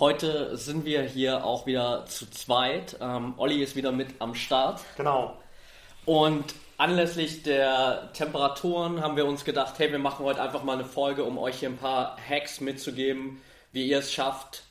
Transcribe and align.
Heute 0.00 0.56
sind 0.56 0.84
wir 0.84 1.02
hier 1.02 1.44
auch 1.44 1.66
wieder 1.66 2.04
zu 2.06 2.28
zweit. 2.28 2.96
Ähm, 3.00 3.34
Olli 3.36 3.62
ist 3.62 3.76
wieder 3.76 3.92
mit 3.92 4.08
am 4.18 4.34
Start. 4.34 4.80
Genau. 4.96 5.38
Und 6.04 6.52
anlässlich 6.78 7.44
der 7.44 8.10
Temperaturen 8.12 9.00
haben 9.00 9.14
wir 9.14 9.24
uns 9.24 9.44
gedacht, 9.44 9.78
hey, 9.78 9.92
wir 9.92 10.00
machen 10.00 10.24
heute 10.24 10.42
einfach 10.42 10.64
mal 10.64 10.72
eine 10.72 10.84
Folge, 10.84 11.22
um 11.22 11.38
euch 11.38 11.60
hier 11.60 11.68
ein 11.68 11.76
paar 11.76 12.16
Hacks 12.28 12.60
mitzugeben, 12.60 13.40
wie 13.70 13.86
ihr 13.86 13.98
es 13.98 14.12
schafft, 14.12 14.64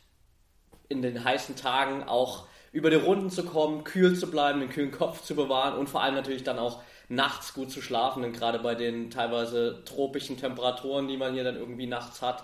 in 0.90 1.02
den 1.02 1.24
heißen 1.24 1.56
Tagen 1.56 2.04
auch 2.04 2.46
über 2.74 2.90
die 2.90 2.98
Runden 2.98 3.30
zu 3.30 3.46
kommen, 3.46 3.86
kühl 3.86 4.20
zu 4.20 4.30
bleiben, 4.30 4.60
den 4.60 4.72
kühlen 4.72 4.92
Kopf 4.92 5.24
zu 5.24 5.36
bewahren 5.36 5.80
und 5.80 5.88
vor 5.88 6.04
allem 6.04 6.16
natürlich 6.16 6.44
dann 6.44 6.60
auch 6.60 6.82
nachts 7.08 7.54
gut 7.54 7.72
zu 7.72 7.82
schlafen. 7.82 8.24
Denn 8.24 8.34
gerade 8.34 8.60
bei 8.60 8.76
den 8.76 9.10
teilweise 9.10 9.84
tropischen 9.86 10.36
Temperaturen, 10.36 11.08
die 11.08 11.16
man 11.16 11.34
hier 11.34 11.46
dann 11.46 11.56
irgendwie 11.56 11.88
nachts 11.88 12.22
hat, 12.22 12.44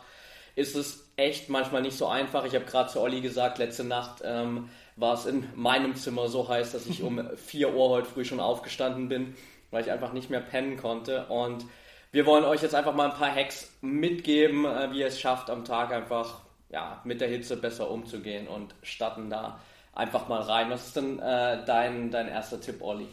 ist 0.59 0.75
es 0.75 1.09
echt 1.15 1.49
manchmal 1.49 1.81
nicht 1.81 1.97
so 1.97 2.07
einfach. 2.07 2.43
Ich 2.43 2.53
habe 2.53 2.65
gerade 2.65 2.89
zu 2.89 2.99
Olli 2.99 3.21
gesagt, 3.21 3.57
letzte 3.59 3.85
Nacht 3.85 4.21
ähm, 4.25 4.69
war 4.97 5.13
es 5.13 5.25
in 5.25 5.47
meinem 5.55 5.95
Zimmer 5.95 6.27
so 6.27 6.49
heiß, 6.49 6.73
dass 6.73 6.85
ich 6.85 7.01
um 7.01 7.21
4 7.37 7.73
Uhr 7.73 7.89
heute 7.89 8.09
früh 8.09 8.25
schon 8.25 8.41
aufgestanden 8.41 9.07
bin, 9.07 9.35
weil 9.71 9.83
ich 9.83 9.91
einfach 9.91 10.11
nicht 10.11 10.29
mehr 10.29 10.41
pennen 10.41 10.75
konnte. 10.75 11.27
Und 11.27 11.65
wir 12.11 12.25
wollen 12.25 12.43
euch 12.43 12.61
jetzt 12.61 12.75
einfach 12.75 12.93
mal 12.93 13.09
ein 13.09 13.17
paar 13.17 13.33
Hacks 13.33 13.71
mitgeben, 13.79 14.65
äh, 14.65 14.91
wie 14.91 14.99
ihr 14.99 15.07
es 15.07 15.19
schafft, 15.19 15.49
am 15.49 15.63
Tag 15.63 15.93
einfach 15.93 16.41
ja, 16.69 17.01
mit 17.05 17.21
der 17.21 17.29
Hitze 17.29 17.55
besser 17.55 17.89
umzugehen 17.89 18.47
und 18.47 18.75
starten 18.83 19.29
da 19.29 19.59
einfach 19.93 20.27
mal 20.27 20.41
rein. 20.41 20.69
Was 20.69 20.87
ist 20.87 20.97
denn 20.97 21.19
äh, 21.19 21.63
dein, 21.65 22.11
dein 22.11 22.27
erster 22.27 22.59
Tipp, 22.59 22.81
Olli? 22.81 23.07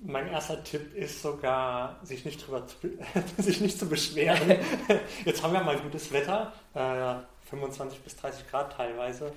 Mein 0.00 0.28
erster 0.28 0.62
Tipp 0.62 0.94
ist 0.94 1.22
sogar, 1.22 1.98
sich 2.02 2.24
nicht, 2.24 2.46
drüber 2.46 2.66
zu, 2.66 2.76
sich 3.42 3.60
nicht 3.60 3.78
zu 3.78 3.88
beschweren. 3.88 4.58
Jetzt 5.24 5.42
haben 5.42 5.52
wir 5.52 5.60
mal 5.60 5.78
gutes 5.78 6.12
Wetter, 6.12 6.52
äh, 6.74 7.14
25 7.48 8.00
bis 8.00 8.16
30 8.16 8.48
Grad 8.48 8.72
teilweise. 8.76 9.32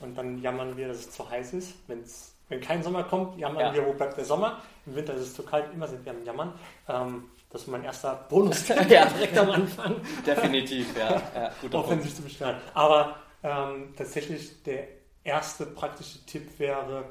Und 0.00 0.16
dann 0.16 0.40
jammern 0.40 0.76
wir, 0.76 0.88
dass 0.88 0.98
es 0.98 1.10
zu 1.10 1.28
heiß 1.28 1.54
ist. 1.54 1.74
Wenn's, 1.88 2.34
wenn 2.48 2.60
kein 2.60 2.82
Sommer 2.82 3.02
kommt, 3.04 3.38
jammern 3.38 3.60
ja. 3.60 3.74
wir, 3.74 3.86
wo 3.86 3.92
bleibt 3.92 4.16
der 4.16 4.24
Sommer. 4.24 4.62
Im 4.86 4.94
Winter 4.94 5.14
ist 5.14 5.22
es 5.22 5.34
zu 5.34 5.42
kalt, 5.42 5.72
immer 5.74 5.88
sind 5.88 6.04
wir 6.04 6.12
am 6.12 6.24
Jammern. 6.24 6.52
Ähm, 6.88 7.24
das 7.50 7.62
ist 7.62 7.68
mein 7.68 7.84
erster 7.84 8.14
bonus 8.28 8.68
ja. 8.68 8.84
direkt 8.84 9.36
am 9.38 9.50
Anfang. 9.50 9.96
Definitiv, 10.26 10.96
ja. 10.96 11.22
ja 11.34 11.50
Auch 11.72 11.90
wenn 11.90 12.00
sich 12.02 12.14
zu 12.14 12.22
beschweren. 12.22 12.56
Aber 12.74 13.16
ähm, 13.42 13.94
tatsächlich 13.96 14.62
der 14.62 14.86
erste 15.24 15.66
praktische 15.66 16.24
Tipp 16.26 16.58
wäre, 16.58 17.04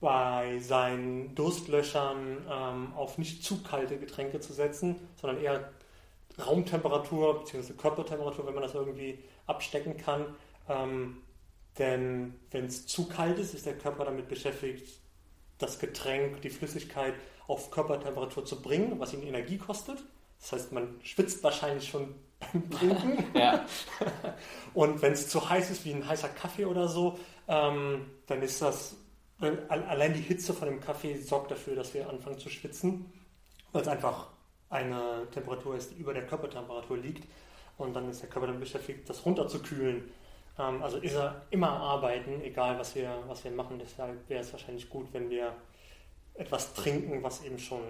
bei 0.00 0.58
seinen 0.58 1.34
Durstlöschern 1.34 2.44
ähm, 2.50 2.92
auf 2.94 3.18
nicht 3.18 3.42
zu 3.42 3.62
kalte 3.62 3.98
Getränke 3.98 4.40
zu 4.40 4.52
setzen, 4.52 4.96
sondern 5.20 5.42
eher 5.42 5.70
Raumtemperatur 6.38 7.40
bzw. 7.40 7.72
Körpertemperatur, 7.72 8.46
wenn 8.46 8.54
man 8.54 8.62
das 8.62 8.74
irgendwie 8.74 9.18
abstecken 9.46 9.96
kann. 9.96 10.26
Ähm, 10.68 11.18
denn 11.78 12.34
wenn 12.50 12.66
es 12.66 12.86
zu 12.86 13.08
kalt 13.08 13.38
ist, 13.38 13.54
ist 13.54 13.66
der 13.66 13.76
Körper 13.78 14.04
damit 14.04 14.28
beschäftigt, 14.28 15.00
das 15.58 15.78
Getränk, 15.78 16.42
die 16.42 16.50
Flüssigkeit 16.50 17.14
auf 17.46 17.70
Körpertemperatur 17.70 18.44
zu 18.44 18.60
bringen, 18.60 18.98
was 18.98 19.14
ihn 19.14 19.22
Energie 19.22 19.58
kostet. 19.58 19.98
Das 20.40 20.52
heißt, 20.52 20.72
man 20.72 21.00
schwitzt 21.02 21.42
wahrscheinlich 21.42 21.88
schon 21.88 22.14
beim 22.40 22.70
Trinken. 22.70 23.24
ja. 23.38 23.64
Und 24.74 25.00
wenn 25.00 25.12
es 25.12 25.28
zu 25.28 25.48
heiß 25.48 25.70
ist, 25.70 25.84
wie 25.84 25.92
ein 25.92 26.06
heißer 26.06 26.28
Kaffee 26.28 26.66
oder 26.66 26.88
so, 26.88 27.18
ähm, 27.48 28.06
dann 28.26 28.42
ist 28.42 28.60
das 28.60 28.96
allein 29.40 30.14
die 30.14 30.20
Hitze 30.20 30.54
von 30.54 30.68
dem 30.68 30.80
Kaffee 30.80 31.16
sorgt 31.16 31.50
dafür, 31.50 31.76
dass 31.76 31.92
wir 31.94 32.08
anfangen 32.08 32.38
zu 32.38 32.48
schwitzen, 32.48 33.12
weil 33.72 33.82
es 33.82 33.88
einfach 33.88 34.28
eine 34.70 35.26
Temperatur 35.32 35.76
ist, 35.76 35.90
die 35.92 35.96
über 35.96 36.14
der 36.14 36.26
Körpertemperatur 36.26 36.98
liegt. 36.98 37.28
Und 37.78 37.94
dann 37.94 38.08
ist 38.08 38.22
der 38.22 38.30
Körper 38.30 38.46
dann 38.48 38.60
beschäftigt, 38.60 39.08
das 39.08 39.24
runterzukühlen. 39.24 40.10
Ähm, 40.58 40.82
also 40.82 40.96
ist 40.98 41.14
er 41.14 41.42
immer 41.50 41.70
arbeiten, 41.70 42.40
egal 42.42 42.78
was 42.78 42.94
wir, 42.94 43.22
was 43.26 43.44
wir 43.44 43.50
machen. 43.50 43.78
Deshalb 43.78 44.28
wäre 44.28 44.40
es 44.40 44.52
wahrscheinlich 44.52 44.88
gut, 44.88 45.08
wenn 45.12 45.28
wir 45.28 45.54
etwas 46.34 46.74
trinken, 46.74 47.22
was 47.22 47.44
eben 47.44 47.58
schon, 47.58 47.82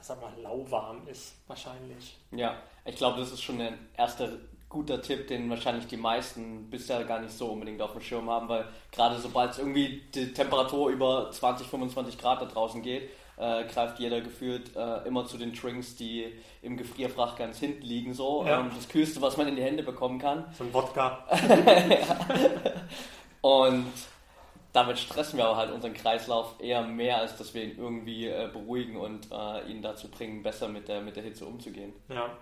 sag 0.00 0.20
mal, 0.20 0.32
lauwarm 0.40 1.06
ist, 1.08 1.36
wahrscheinlich. 1.46 2.18
Ja, 2.30 2.62
ich 2.84 2.96
glaube, 2.96 3.20
das 3.20 3.32
ist 3.32 3.42
schon 3.42 3.60
ein 3.60 3.78
erster 3.96 4.28
guter 4.74 5.00
Tipp, 5.00 5.28
den 5.28 5.48
wahrscheinlich 5.48 5.86
die 5.86 5.96
meisten 5.96 6.68
bisher 6.68 7.04
gar 7.04 7.20
nicht 7.20 7.32
so 7.32 7.46
unbedingt 7.46 7.80
auf 7.80 7.92
dem 7.92 8.00
Schirm 8.00 8.28
haben, 8.28 8.48
weil 8.48 8.66
gerade 8.90 9.18
sobald 9.18 9.52
es 9.52 9.58
irgendwie 9.58 10.02
die 10.12 10.32
Temperatur 10.34 10.90
über 10.90 11.30
20, 11.30 11.68
25 11.68 12.18
Grad 12.18 12.42
da 12.42 12.46
draußen 12.46 12.82
geht, 12.82 13.08
äh, 13.36 13.64
greift 13.64 14.00
jeder 14.00 14.20
gefühlt 14.20 14.74
äh, 14.76 15.06
immer 15.06 15.26
zu 15.26 15.38
den 15.38 15.52
Drinks, 15.52 15.94
die 15.94 16.26
im 16.60 16.76
Gefrierfach 16.76 17.36
ganz 17.36 17.58
hinten 17.58 17.82
liegen, 17.82 18.14
so. 18.14 18.44
Ja. 18.44 18.60
Ähm, 18.60 18.70
das 18.74 18.88
Kühlste, 18.88 19.22
was 19.22 19.36
man 19.36 19.46
in 19.46 19.56
die 19.56 19.62
Hände 19.62 19.84
bekommen 19.84 20.18
kann. 20.18 20.44
So 20.58 20.64
ein 20.64 20.74
Wodka. 20.74 21.24
Und 23.40 23.86
damit 24.72 24.98
stressen 24.98 25.38
wir 25.38 25.46
aber 25.46 25.56
halt 25.56 25.70
unseren 25.70 25.94
Kreislauf 25.94 26.56
eher 26.58 26.82
mehr, 26.82 27.18
als 27.18 27.36
dass 27.36 27.54
wir 27.54 27.62
ihn 27.62 27.78
irgendwie 27.78 28.26
äh, 28.26 28.48
beruhigen 28.52 28.96
und 28.96 29.28
äh, 29.30 29.70
ihn 29.70 29.82
dazu 29.82 30.10
bringen, 30.10 30.42
besser 30.42 30.68
mit 30.68 30.88
der, 30.88 31.00
mit 31.00 31.14
der 31.14 31.22
Hitze 31.22 31.46
umzugehen. 31.46 31.92
Ja. 32.08 32.36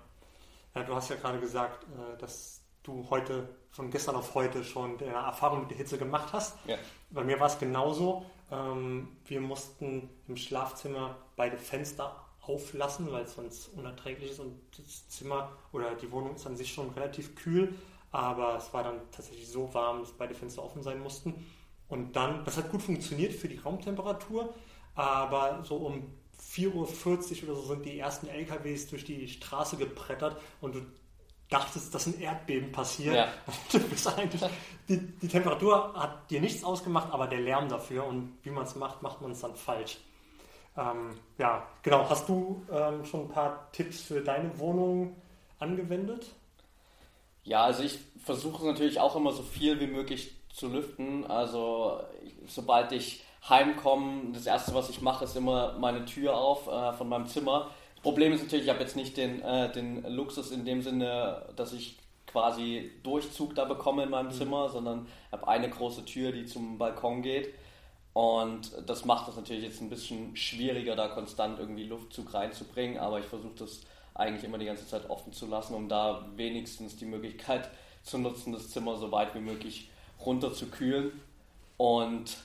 Ja, 0.75 0.83
du 0.83 0.95
hast 0.95 1.11
ja 1.11 1.17
gerade 1.17 1.39
gesagt, 1.39 1.85
äh, 1.85 2.19
dass 2.19 2.63
du 2.83 3.07
heute, 3.11 3.49
von 3.71 3.91
gestern 3.91 4.17
auf 4.17 4.35
heute 4.35 4.65
schon 4.65 4.99
eine 5.01 5.13
Erfahrung 5.13 5.61
mit 5.61 5.71
der 5.71 5.79
Hitze 5.79 5.99
gemacht 5.99 6.33
hast. 6.33 6.57
Ja. 6.67 6.77
Bei 7.11 7.23
mir 7.25 7.39
war 7.39 7.47
es 7.47 7.59
genauso. 7.59 8.27
Ähm, 8.51 9.17
wir 9.25 9.41
mussten 9.41 10.11
im 10.29 10.37
Schlafzimmer 10.37 11.17
beide 11.37 11.57
Fenster 11.57 12.17
auflassen, 12.43 13.11
weil 13.13 13.25
es 13.25 13.35
sonst 13.35 13.69
unerträglich 13.69 14.33
ist 14.33 14.41
und 14.41 14.61
das 14.77 15.09
Zimmer 15.09 15.53
oder 15.73 15.95
die 15.95 16.11
Wohnung 16.11 16.35
ist 16.35 16.47
an 16.47 16.57
sich 16.57 16.73
schon 16.73 16.91
relativ 16.91 17.37
kühl, 17.37 17.75
aber 18.11 18.57
es 18.57 18.73
war 18.75 18.83
dann 18.83 19.01
tatsächlich 19.13 19.49
so 19.49 19.73
warm, 19.73 20.01
dass 20.01 20.13
beide 20.13 20.35
Fenster 20.35 20.63
offen 20.63 20.83
sein 20.83 21.01
mussten. 21.01 21.47
Und 21.89 22.17
dann, 22.17 22.45
das 22.45 22.57
hat 22.57 22.71
gut 22.71 22.83
funktioniert 22.83 23.33
für 23.33 23.49
die 23.49 23.59
Raumtemperatur, 23.59 24.53
aber 24.95 25.63
so 25.65 25.77
um 25.77 26.13
4.40 26.51 27.45
Uhr 27.45 27.51
oder 27.51 27.61
so 27.61 27.69
sind 27.69 27.85
die 27.85 27.99
ersten 27.99 28.29
LKWs 28.29 28.89
durch 28.89 29.05
die 29.05 29.29
Straße 29.29 29.77
gebrettert 29.77 30.41
und 30.61 30.75
du 30.75 30.81
dachtest, 31.49 31.95
dass 31.95 32.07
ein 32.07 32.21
Erdbeben 32.21 32.73
passiert. 32.73 33.15
Ja. 33.15 33.29
die, 34.89 34.99
die, 34.99 35.29
Temperatur 35.29 35.93
hat 35.95 36.31
dir 36.31 36.41
nichts 36.41 36.65
ausgemacht, 36.65 37.13
aber 37.13 37.27
der 37.27 37.41
Lärm 37.41 37.69
dafür 37.69 38.07
und 38.07 38.39
wie 38.43 38.51
man 38.51 38.65
es 38.65 38.75
macht, 38.75 39.03
macht 39.03 39.21
man 39.21 39.33
es 39.33 39.41
dann 39.41 39.55
falsch. 39.55 39.99
Ähm, 40.77 41.19
ja, 41.39 41.67
genau. 41.83 42.09
Hast 42.09 42.29
du 42.29 42.65
ähm, 42.73 43.05
schon 43.05 43.23
ein 43.23 43.29
paar 43.29 43.71
Tipps 43.73 44.01
für 44.01 44.23
deine 44.23 44.59
Wohnung 44.59 45.17
angewendet? 45.59 46.35
Ja, 47.45 47.65
also 47.65 47.83
ich 47.83 47.99
versuche 48.25 48.65
natürlich 48.67 49.01
auch 49.01 49.17
immer 49.17 49.33
so 49.33 49.43
viel 49.43 49.79
wie 49.81 49.87
möglich 49.87 50.35
zu 50.55 50.69
lüften. 50.69 51.27
Also 51.27 52.01
sobald 52.47 52.93
ich 52.93 53.25
heimkommen, 53.49 54.33
das 54.33 54.47
erste, 54.47 54.75
was 54.75 54.89
ich 54.89 55.01
mache, 55.01 55.25
ist 55.25 55.37
immer 55.37 55.77
meine 55.79 56.05
Tür 56.05 56.37
auf 56.37 56.69
äh, 56.69 56.93
von 56.93 57.09
meinem 57.09 57.27
Zimmer. 57.27 57.71
Das 57.95 58.03
Problem 58.03 58.33
ist 58.33 58.43
natürlich, 58.43 58.67
ich 58.67 58.71
habe 58.71 58.81
jetzt 58.81 58.97
nicht 58.97 59.17
den, 59.17 59.43
äh, 59.43 59.71
den 59.73 60.03
Luxus 60.05 60.51
in 60.51 60.65
dem 60.65 60.83
Sinne, 60.83 61.47
dass 61.57 61.73
ich 61.73 61.99
quasi 62.27 62.91
Durchzug 63.03 63.55
da 63.55 63.65
bekomme 63.65 64.05
in 64.05 64.11
meinem 64.11 64.27
mhm. 64.27 64.33
Zimmer, 64.33 64.69
sondern 64.69 65.07
habe 65.31 65.49
eine 65.49 65.69
große 65.69 66.05
Tür, 66.05 66.33
die 66.33 66.47
zum 66.47 66.79
Balkon 66.79 67.23
geht. 67.23 67.55
Und 68.15 68.73
das 68.87 69.05
macht 69.05 69.29
es 69.29 69.37
natürlich 69.37 69.65
jetzt 69.65 69.81
ein 69.81 69.89
bisschen 69.89 70.37
schwieriger, 70.37 70.97
da 70.97 71.09
konstant 71.09 71.59
irgendwie 71.59 71.85
Luftzug 71.85 72.35
reinzubringen, 72.35 72.99
aber 72.99 73.21
ich 73.21 73.25
versuche 73.25 73.55
das 73.59 73.81
eigentlich 74.15 74.45
immer 74.45 74.59
die 74.59 74.67
ganze 74.67 74.87
Zeit 74.87 75.09
offen 75.09 75.33
zu 75.33 75.47
lassen, 75.47 75.75
um 75.75 75.89
da 75.89 76.27
wenigstens 76.37 76.97
die 76.97 77.07
Möglichkeit 77.07 77.71
zu 78.03 78.19
nutzen, 78.19 78.53
das 78.53 78.69
Zimmer 78.69 78.97
so 78.97 79.11
weit 79.11 79.35
wie 79.35 79.41
möglich 79.41 79.89
runter 80.21 80.53
zu 80.53 80.67
kühlen. 80.67 81.21
Und 81.79 82.37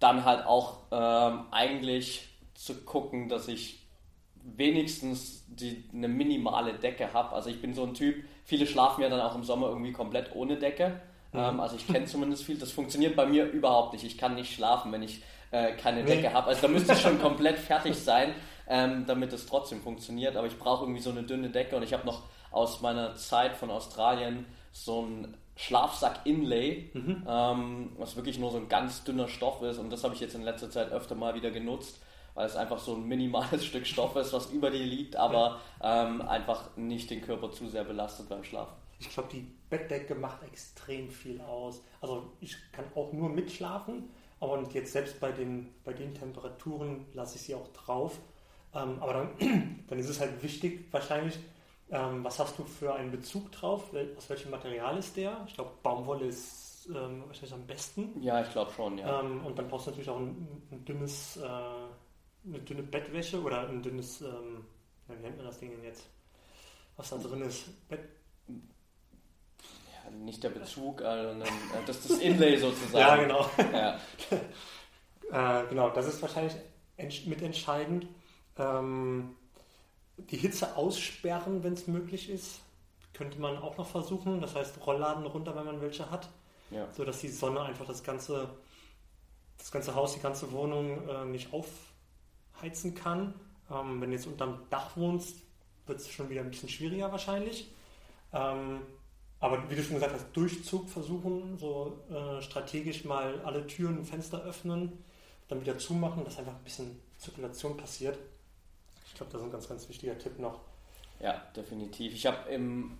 dann 0.00 0.24
halt 0.24 0.46
auch 0.46 0.78
ähm, 0.90 1.46
eigentlich 1.50 2.28
zu 2.54 2.74
gucken, 2.84 3.28
dass 3.28 3.48
ich 3.48 3.86
wenigstens 4.42 5.44
die, 5.48 5.84
eine 5.92 6.08
minimale 6.08 6.74
Decke 6.74 7.12
habe. 7.12 7.34
Also 7.34 7.50
ich 7.50 7.60
bin 7.60 7.74
so 7.74 7.84
ein 7.84 7.94
Typ, 7.94 8.24
viele 8.44 8.66
schlafen 8.66 9.02
ja 9.02 9.08
dann 9.08 9.20
auch 9.20 9.34
im 9.34 9.44
Sommer 9.44 9.68
irgendwie 9.68 9.92
komplett 9.92 10.34
ohne 10.34 10.56
Decke. 10.56 11.00
Mhm. 11.32 11.38
Ähm, 11.38 11.60
also 11.60 11.76
ich 11.76 11.86
kenne 11.86 12.06
zumindest 12.06 12.44
viel. 12.44 12.58
Das 12.58 12.72
funktioniert 12.72 13.16
bei 13.16 13.26
mir 13.26 13.46
überhaupt 13.46 13.92
nicht. 13.92 14.04
Ich 14.04 14.18
kann 14.18 14.34
nicht 14.34 14.54
schlafen, 14.54 14.92
wenn 14.92 15.02
ich 15.02 15.22
äh, 15.50 15.72
keine 15.72 16.02
nee. 16.02 16.16
Decke 16.16 16.32
habe. 16.32 16.48
Also 16.48 16.62
da 16.62 16.68
müsste 16.68 16.92
ich 16.92 17.00
schon 17.00 17.18
komplett 17.22 17.58
fertig 17.58 17.96
sein, 17.96 18.34
ähm, 18.68 19.04
damit 19.06 19.32
es 19.32 19.46
trotzdem 19.46 19.80
funktioniert. 19.80 20.36
Aber 20.36 20.46
ich 20.46 20.58
brauche 20.58 20.84
irgendwie 20.84 21.02
so 21.02 21.10
eine 21.10 21.22
dünne 21.22 21.50
Decke 21.50 21.76
und 21.76 21.82
ich 21.82 21.92
habe 21.92 22.06
noch 22.06 22.22
aus 22.50 22.80
meiner 22.80 23.14
Zeit 23.14 23.56
von 23.56 23.70
Australien 23.70 24.46
so 24.72 25.02
ein 25.02 25.36
Schlafsack-Inlay, 25.58 26.90
mhm. 26.94 27.26
ähm, 27.28 27.92
was 27.98 28.14
wirklich 28.14 28.38
nur 28.38 28.52
so 28.52 28.58
ein 28.58 28.68
ganz 28.68 29.02
dünner 29.02 29.26
Stoff 29.26 29.60
ist. 29.62 29.78
Und 29.78 29.90
das 29.90 30.04
habe 30.04 30.14
ich 30.14 30.20
jetzt 30.20 30.36
in 30.36 30.42
letzter 30.42 30.70
Zeit 30.70 30.92
öfter 30.92 31.16
mal 31.16 31.34
wieder 31.34 31.50
genutzt, 31.50 32.00
weil 32.34 32.46
es 32.46 32.54
einfach 32.54 32.78
so 32.78 32.94
ein 32.94 33.04
minimales 33.08 33.64
Stück 33.66 33.84
Stoff 33.84 34.14
ist, 34.14 34.32
was 34.32 34.52
über 34.52 34.70
dir 34.70 34.84
liegt, 34.84 35.16
aber 35.16 35.60
ähm, 35.82 36.22
einfach 36.22 36.76
nicht 36.76 37.10
den 37.10 37.22
Körper 37.22 37.50
zu 37.50 37.66
sehr 37.66 37.82
belastet 37.82 38.28
beim 38.28 38.44
Schlafen. 38.44 38.74
Ich 39.00 39.10
glaube, 39.10 39.30
die 39.32 39.50
Bettdecke 39.68 40.14
macht 40.14 40.44
extrem 40.44 41.10
viel 41.10 41.40
aus. 41.40 41.82
Also 42.00 42.30
ich 42.40 42.56
kann 42.70 42.84
auch 42.94 43.12
nur 43.12 43.28
mitschlafen, 43.28 44.10
aber 44.38 44.62
jetzt 44.72 44.92
selbst 44.92 45.18
bei 45.18 45.32
den, 45.32 45.74
bei 45.84 45.92
den 45.92 46.14
Temperaturen 46.14 47.04
lasse 47.14 47.34
ich 47.34 47.42
sie 47.42 47.56
auch 47.56 47.68
drauf. 47.72 48.16
Ähm, 48.74 48.98
aber 49.00 49.12
dann, 49.12 49.84
dann 49.88 49.98
ist 49.98 50.08
es 50.08 50.20
halt 50.20 50.40
wichtig, 50.40 50.86
wahrscheinlich, 50.92 51.36
ähm, 51.90 52.24
was 52.24 52.38
hast 52.38 52.58
du 52.58 52.64
für 52.64 52.94
einen 52.94 53.10
Bezug 53.10 53.50
drauf? 53.52 53.90
Aus 54.16 54.28
welchem 54.28 54.50
Material 54.50 54.98
ist 54.98 55.16
der? 55.16 55.44
Ich 55.46 55.54
glaube, 55.54 55.70
Baumwolle 55.82 56.26
ist 56.26 56.88
ähm, 56.88 57.24
wahrscheinlich 57.26 57.54
am 57.54 57.66
besten. 57.66 58.22
Ja, 58.22 58.42
ich 58.42 58.50
glaube 58.50 58.72
schon, 58.72 58.98
ja. 58.98 59.20
Ähm, 59.20 59.44
und 59.44 59.58
dann 59.58 59.68
brauchst 59.68 59.86
du 59.86 59.90
natürlich 59.90 60.10
auch 60.10 60.18
ein, 60.18 60.62
ein 60.70 60.84
dünnes, 60.84 61.36
äh, 61.38 61.46
eine 61.46 62.58
dünne 62.60 62.82
Bettwäsche 62.82 63.42
oder 63.42 63.68
ein 63.68 63.82
dünnes, 63.82 64.20
ähm, 64.20 64.64
wie 65.06 65.14
nennt 65.14 65.36
man 65.36 65.46
das 65.46 65.58
Ding 65.58 65.70
denn 65.70 65.84
jetzt? 65.84 66.06
Was 66.96 67.10
da 67.10 67.16
drin 67.16 67.42
ist? 67.42 67.88
Bett 67.88 68.00
ja, 68.48 70.10
nicht 70.10 70.42
der 70.42 70.50
Bezug, 70.50 71.02
also 71.02 71.44
das 71.86 72.06
das 72.06 72.18
Inlay 72.18 72.56
sozusagen. 72.60 72.98
ja, 72.98 73.16
genau. 73.16 73.50
Ja. 73.72 74.00
äh, 75.62 75.68
genau, 75.68 75.90
das 75.90 76.06
ist 76.06 76.20
wahrscheinlich 76.20 76.56
mitentscheidend. 77.26 78.06
Ähm, 78.58 79.36
die 80.30 80.36
Hitze 80.36 80.76
aussperren, 80.76 81.62
wenn 81.62 81.74
es 81.74 81.86
möglich 81.86 82.28
ist, 82.28 82.60
könnte 83.12 83.40
man 83.40 83.56
auch 83.58 83.76
noch 83.76 83.88
versuchen. 83.88 84.40
Das 84.40 84.54
heißt, 84.54 84.86
Rollladen 84.86 85.26
runter, 85.26 85.54
wenn 85.56 85.64
man 85.64 85.80
welche 85.80 86.10
hat. 86.10 86.28
Ja. 86.70 86.86
So 86.92 87.04
dass 87.04 87.20
die 87.20 87.28
Sonne 87.28 87.62
einfach 87.62 87.86
das 87.86 88.02
ganze, 88.02 88.48
das 89.56 89.70
ganze 89.70 89.94
Haus, 89.94 90.14
die 90.14 90.20
ganze 90.20 90.52
Wohnung 90.52 91.08
äh, 91.08 91.24
nicht 91.24 91.48
aufheizen 91.52 92.94
kann. 92.94 93.34
Ähm, 93.70 94.00
wenn 94.00 94.10
du 94.10 94.16
jetzt 94.16 94.26
unterm 94.26 94.60
Dach 94.70 94.96
wohnst, 94.96 95.36
wird 95.86 96.00
es 96.00 96.10
schon 96.10 96.28
wieder 96.28 96.42
ein 96.42 96.50
bisschen 96.50 96.68
schwieriger 96.68 97.10
wahrscheinlich. 97.10 97.72
Ähm, 98.32 98.80
aber 99.40 99.70
wie 99.70 99.76
du 99.76 99.82
schon 99.82 99.94
gesagt 99.94 100.14
hast, 100.14 100.26
Durchzug 100.36 100.88
versuchen, 100.88 101.56
so 101.58 102.04
äh, 102.10 102.42
strategisch 102.42 103.04
mal 103.04 103.40
alle 103.44 103.66
Türen 103.66 103.98
und 103.98 104.04
Fenster 104.04 104.42
öffnen, 104.42 105.04
dann 105.46 105.60
wieder 105.60 105.78
zumachen, 105.78 106.24
dass 106.24 106.38
einfach 106.38 106.54
ein 106.54 106.64
bisschen 106.64 107.00
Zirkulation 107.18 107.76
passiert. 107.76 108.18
Ich 109.08 109.14
glaube, 109.14 109.32
das 109.32 109.40
ist 109.40 109.46
ein 109.46 109.52
ganz, 109.52 109.68
ganz 109.68 109.88
wichtiger 109.88 110.16
Tipp 110.18 110.38
noch. 110.38 110.60
Ja, 111.20 111.42
definitiv. 111.56 112.14
Ich 112.14 112.26
habe 112.26 112.48
in 112.50 112.96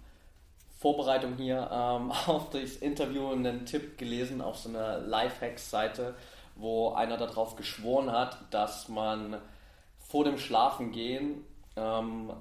Vorbereitung 0.78 1.36
hier 1.36 1.68
ähm, 1.70 2.10
auf 2.26 2.50
das 2.50 2.76
Interview 2.76 3.30
einen 3.30 3.66
Tipp 3.66 3.98
gelesen 3.98 4.40
auf 4.40 4.58
so 4.58 4.68
einer 4.68 4.98
Lifehacks-Seite, 4.98 6.14
wo 6.56 6.90
einer 6.90 7.16
darauf 7.16 7.56
geschworen 7.56 8.10
hat, 8.10 8.38
dass 8.50 8.88
man 8.88 9.38
vor 9.98 10.24
dem 10.24 10.38
Schlafengehen 10.38 11.44
ähm, 11.76 12.32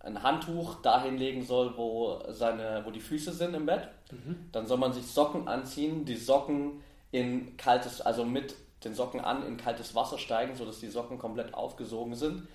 ein 0.00 0.22
Handtuch 0.22 0.76
dahin 0.82 1.18
legen 1.18 1.42
soll, 1.42 1.76
wo, 1.76 2.22
seine, 2.28 2.82
wo 2.86 2.90
die 2.90 3.00
Füße 3.00 3.32
sind 3.32 3.54
im 3.54 3.66
Bett. 3.66 3.88
Mhm. 4.12 4.48
Dann 4.52 4.66
soll 4.66 4.78
man 4.78 4.92
sich 4.92 5.06
Socken 5.06 5.48
anziehen, 5.48 6.04
die 6.04 6.16
Socken 6.16 6.82
in 7.10 7.56
kaltes, 7.56 8.00
also 8.00 8.24
mit 8.24 8.54
den 8.84 8.94
Socken 8.94 9.20
an 9.20 9.44
in 9.44 9.56
kaltes 9.56 9.94
Wasser 9.94 10.18
steigen, 10.18 10.54
sodass 10.54 10.78
die 10.78 10.88
Socken 10.88 11.18
komplett 11.18 11.54
aufgesogen 11.54 12.14
sind 12.14 12.46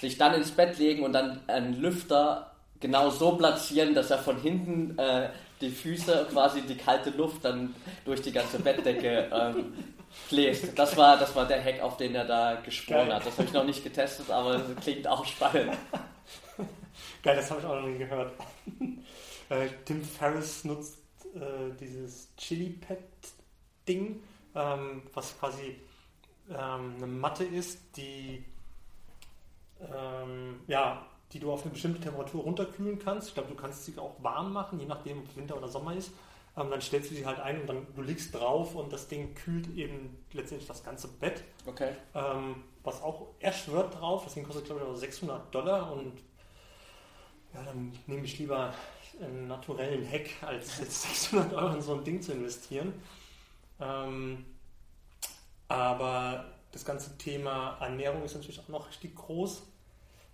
sich 0.00 0.18
dann 0.18 0.34
ins 0.34 0.50
Bett 0.50 0.78
legen 0.78 1.02
und 1.04 1.12
dann 1.12 1.40
einen 1.46 1.80
Lüfter 1.80 2.54
genau 2.80 3.10
so 3.10 3.36
platzieren, 3.36 3.94
dass 3.94 4.10
er 4.10 4.18
von 4.18 4.40
hinten 4.40 4.98
äh, 4.98 5.30
die 5.60 5.70
Füße, 5.70 6.26
quasi 6.30 6.62
die 6.62 6.76
kalte 6.76 7.10
Luft 7.10 7.44
dann 7.44 7.74
durch 8.04 8.20
die 8.20 8.32
ganze 8.32 8.58
Bettdecke 8.58 9.30
ähm, 9.32 9.72
bläst. 10.28 10.78
Das 10.78 10.96
war, 10.96 11.16
das 11.16 11.34
war 11.34 11.46
der 11.46 11.62
Hack, 11.62 11.80
auf 11.80 11.96
den 11.96 12.14
er 12.14 12.24
da 12.24 12.56
geschworen 12.56 13.08
Geil. 13.08 13.14
hat. 13.14 13.26
Das 13.26 13.38
habe 13.38 13.44
ich 13.44 13.52
noch 13.52 13.64
nicht 13.64 13.82
getestet, 13.82 14.30
aber 14.30 14.58
das 14.58 14.76
klingt 14.82 15.06
auch 15.06 15.24
spannend. 15.24 15.72
Geil, 17.22 17.36
das 17.36 17.50
habe 17.50 17.60
ich 17.60 17.66
auch 17.66 17.80
noch 17.80 17.88
nie 17.88 17.98
gehört. 17.98 18.32
äh, 19.48 19.68
Tim 19.84 20.02
Ferriss 20.02 20.64
nutzt 20.64 20.98
äh, 21.34 21.72
dieses 21.80 22.28
Chili-Pad-Ding, 22.36 24.20
ähm, 24.54 25.02
was 25.14 25.38
quasi 25.38 25.76
ähm, 26.50 26.94
eine 26.96 27.06
Matte 27.06 27.44
ist, 27.44 27.78
die 27.96 28.44
ähm, 29.92 30.60
ja, 30.66 31.06
die 31.32 31.40
du 31.40 31.52
auf 31.52 31.62
eine 31.62 31.72
bestimmte 31.72 32.00
Temperatur 32.00 32.42
runterkühlen 32.42 32.98
kannst. 32.98 33.28
Ich 33.28 33.34
glaube, 33.34 33.48
du 33.48 33.56
kannst 33.56 33.84
sie 33.84 33.98
auch 33.98 34.14
warm 34.22 34.52
machen, 34.52 34.78
je 34.78 34.86
nachdem, 34.86 35.18
ob 35.18 35.28
es 35.28 35.36
Winter 35.36 35.56
oder 35.56 35.68
Sommer 35.68 35.94
ist. 35.94 36.12
Ähm, 36.56 36.70
dann 36.70 36.80
stellst 36.80 37.10
du 37.10 37.14
sie 37.16 37.26
halt 37.26 37.40
ein 37.40 37.62
und 37.62 37.66
dann 37.66 37.86
du 37.94 38.02
liegst 38.02 38.34
drauf 38.34 38.76
und 38.76 38.92
das 38.92 39.08
Ding 39.08 39.34
kühlt 39.34 39.76
eben 39.76 40.16
letztendlich 40.32 40.68
das 40.68 40.84
ganze 40.84 41.08
Bett. 41.08 41.42
Okay. 41.66 41.90
Ähm, 42.14 42.62
was 42.84 43.02
auch 43.02 43.28
er 43.40 43.52
schwört 43.52 43.98
drauf, 43.98 44.24
das 44.24 44.34
Ding 44.34 44.44
kostet 44.44 44.66
glaube 44.66 44.82
ich 44.82 44.86
auch 44.86 44.94
600 44.94 45.52
Dollar 45.52 45.92
und 45.92 46.12
ja, 47.52 47.62
dann 47.64 47.92
nehme 48.06 48.24
ich 48.24 48.38
lieber 48.38 48.72
einen 49.20 49.48
naturellen 49.48 50.08
Hack, 50.08 50.30
als 50.42 50.78
jetzt 50.78 51.02
600 51.30 51.52
Euro 51.54 51.74
in 51.74 51.82
so 51.82 51.94
ein 51.94 52.04
Ding 52.04 52.22
zu 52.22 52.32
investieren. 52.32 52.92
Ähm, 53.80 54.44
aber 55.66 56.44
das 56.70 56.84
ganze 56.84 57.16
Thema 57.18 57.78
Ernährung 57.80 58.22
ist 58.22 58.34
natürlich 58.34 58.60
auch 58.60 58.68
noch 58.68 58.88
richtig 58.88 59.16
groß. 59.16 59.62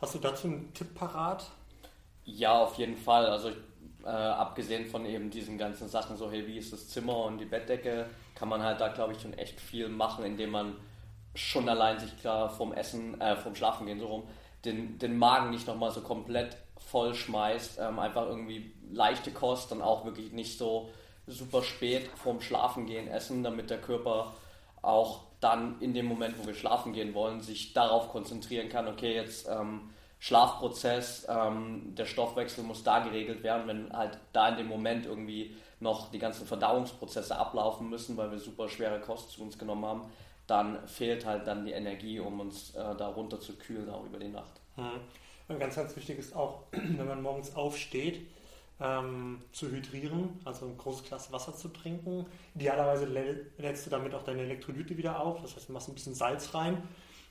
Hast 0.00 0.14
du 0.14 0.18
dazu 0.18 0.46
einen 0.46 0.72
Tipp 0.72 0.94
parat? 0.94 1.50
Ja, 2.24 2.58
auf 2.62 2.76
jeden 2.76 2.96
Fall. 2.96 3.26
Also 3.26 3.50
äh, 4.02 4.08
abgesehen 4.08 4.86
von 4.86 5.04
eben 5.04 5.30
diesen 5.30 5.58
ganzen 5.58 5.88
Sachen, 5.88 6.16
so 6.16 6.30
hey, 6.30 6.46
wie 6.46 6.56
ist 6.56 6.72
das 6.72 6.88
Zimmer 6.88 7.24
und 7.24 7.38
die 7.38 7.44
Bettdecke, 7.44 8.06
kann 8.34 8.48
man 8.48 8.62
halt 8.62 8.80
da, 8.80 8.88
glaube 8.88 9.12
ich, 9.12 9.20
schon 9.20 9.34
echt 9.34 9.60
viel 9.60 9.88
machen, 9.88 10.24
indem 10.24 10.50
man 10.50 10.76
schon 11.34 11.68
allein 11.68 11.98
sich 11.98 12.16
klar 12.18 12.48
vom 12.48 12.72
Essen, 12.72 13.20
äh, 13.20 13.36
vom 13.36 13.54
Schlafen 13.54 13.86
gehen 13.86 14.00
so 14.00 14.06
rum, 14.06 14.22
den, 14.64 14.98
den 14.98 15.18
Magen 15.18 15.50
nicht 15.50 15.66
nochmal 15.66 15.90
so 15.90 16.00
komplett 16.00 16.56
voll 16.78 17.14
schmeißt. 17.14 17.78
Ähm, 17.80 17.98
einfach 17.98 18.26
irgendwie 18.26 18.72
leichte 18.90 19.32
Kost, 19.32 19.70
dann 19.70 19.82
auch 19.82 20.06
wirklich 20.06 20.32
nicht 20.32 20.56
so 20.56 20.90
super 21.26 21.62
spät 21.62 22.08
vorm 22.16 22.40
Schlafen 22.40 22.86
gehen 22.86 23.06
essen, 23.06 23.42
damit 23.42 23.68
der 23.68 23.80
Körper 23.80 24.32
auch 24.82 25.20
dann 25.40 25.80
in 25.80 25.94
dem 25.94 26.06
Moment, 26.06 26.38
wo 26.38 26.46
wir 26.46 26.54
schlafen 26.54 26.92
gehen 26.92 27.14
wollen, 27.14 27.40
sich 27.40 27.72
darauf 27.72 28.10
konzentrieren 28.10 28.68
kann, 28.68 28.88
okay, 28.88 29.14
jetzt 29.14 29.48
ähm, 29.48 29.90
Schlafprozess, 30.18 31.26
ähm, 31.28 31.94
der 31.94 32.04
Stoffwechsel 32.04 32.62
muss 32.62 32.82
da 32.82 32.98
geregelt 33.00 33.42
werden, 33.42 33.66
wenn 33.66 33.92
halt 33.92 34.18
da 34.32 34.50
in 34.50 34.58
dem 34.58 34.68
Moment 34.68 35.06
irgendwie 35.06 35.56
noch 35.80 36.10
die 36.10 36.18
ganzen 36.18 36.46
Verdauungsprozesse 36.46 37.36
ablaufen 37.36 37.88
müssen, 37.88 38.18
weil 38.18 38.30
wir 38.30 38.38
super 38.38 38.68
schwere 38.68 39.00
Kost 39.00 39.30
zu 39.30 39.42
uns 39.42 39.58
genommen 39.58 39.86
haben, 39.86 40.02
dann 40.46 40.86
fehlt 40.86 41.24
halt 41.24 41.46
dann 41.46 41.64
die 41.64 41.72
Energie, 41.72 42.20
um 42.20 42.40
uns 42.40 42.74
äh, 42.74 42.94
da 42.96 43.08
runter 43.08 43.40
zu 43.40 43.56
kühlen, 43.56 43.88
auch 43.88 44.04
über 44.04 44.18
die 44.18 44.28
Nacht. 44.28 44.60
Mhm. 44.76 45.58
Ganz, 45.58 45.74
ganz 45.74 45.96
wichtig 45.96 46.18
ist 46.18 46.36
auch, 46.36 46.64
wenn 46.72 47.08
man 47.08 47.22
morgens 47.22 47.56
aufsteht, 47.56 48.26
ähm, 48.80 49.42
zu 49.52 49.70
hydrieren, 49.70 50.40
also 50.44 50.66
ein 50.66 50.76
großes 50.76 51.04
Glas 51.04 51.32
Wasser 51.32 51.54
zu 51.54 51.68
trinken. 51.68 52.26
Idealerweise 52.54 53.06
lädst 53.58 53.86
du 53.86 53.90
damit 53.90 54.14
auch 54.14 54.24
deine 54.24 54.42
Elektrolyte 54.42 54.96
wieder 54.96 55.20
auf, 55.20 55.42
das 55.42 55.56
heißt, 55.56 55.68
du 55.68 55.72
machst 55.72 55.88
ein 55.88 55.94
bisschen 55.94 56.14
Salz 56.14 56.54
rein. 56.54 56.82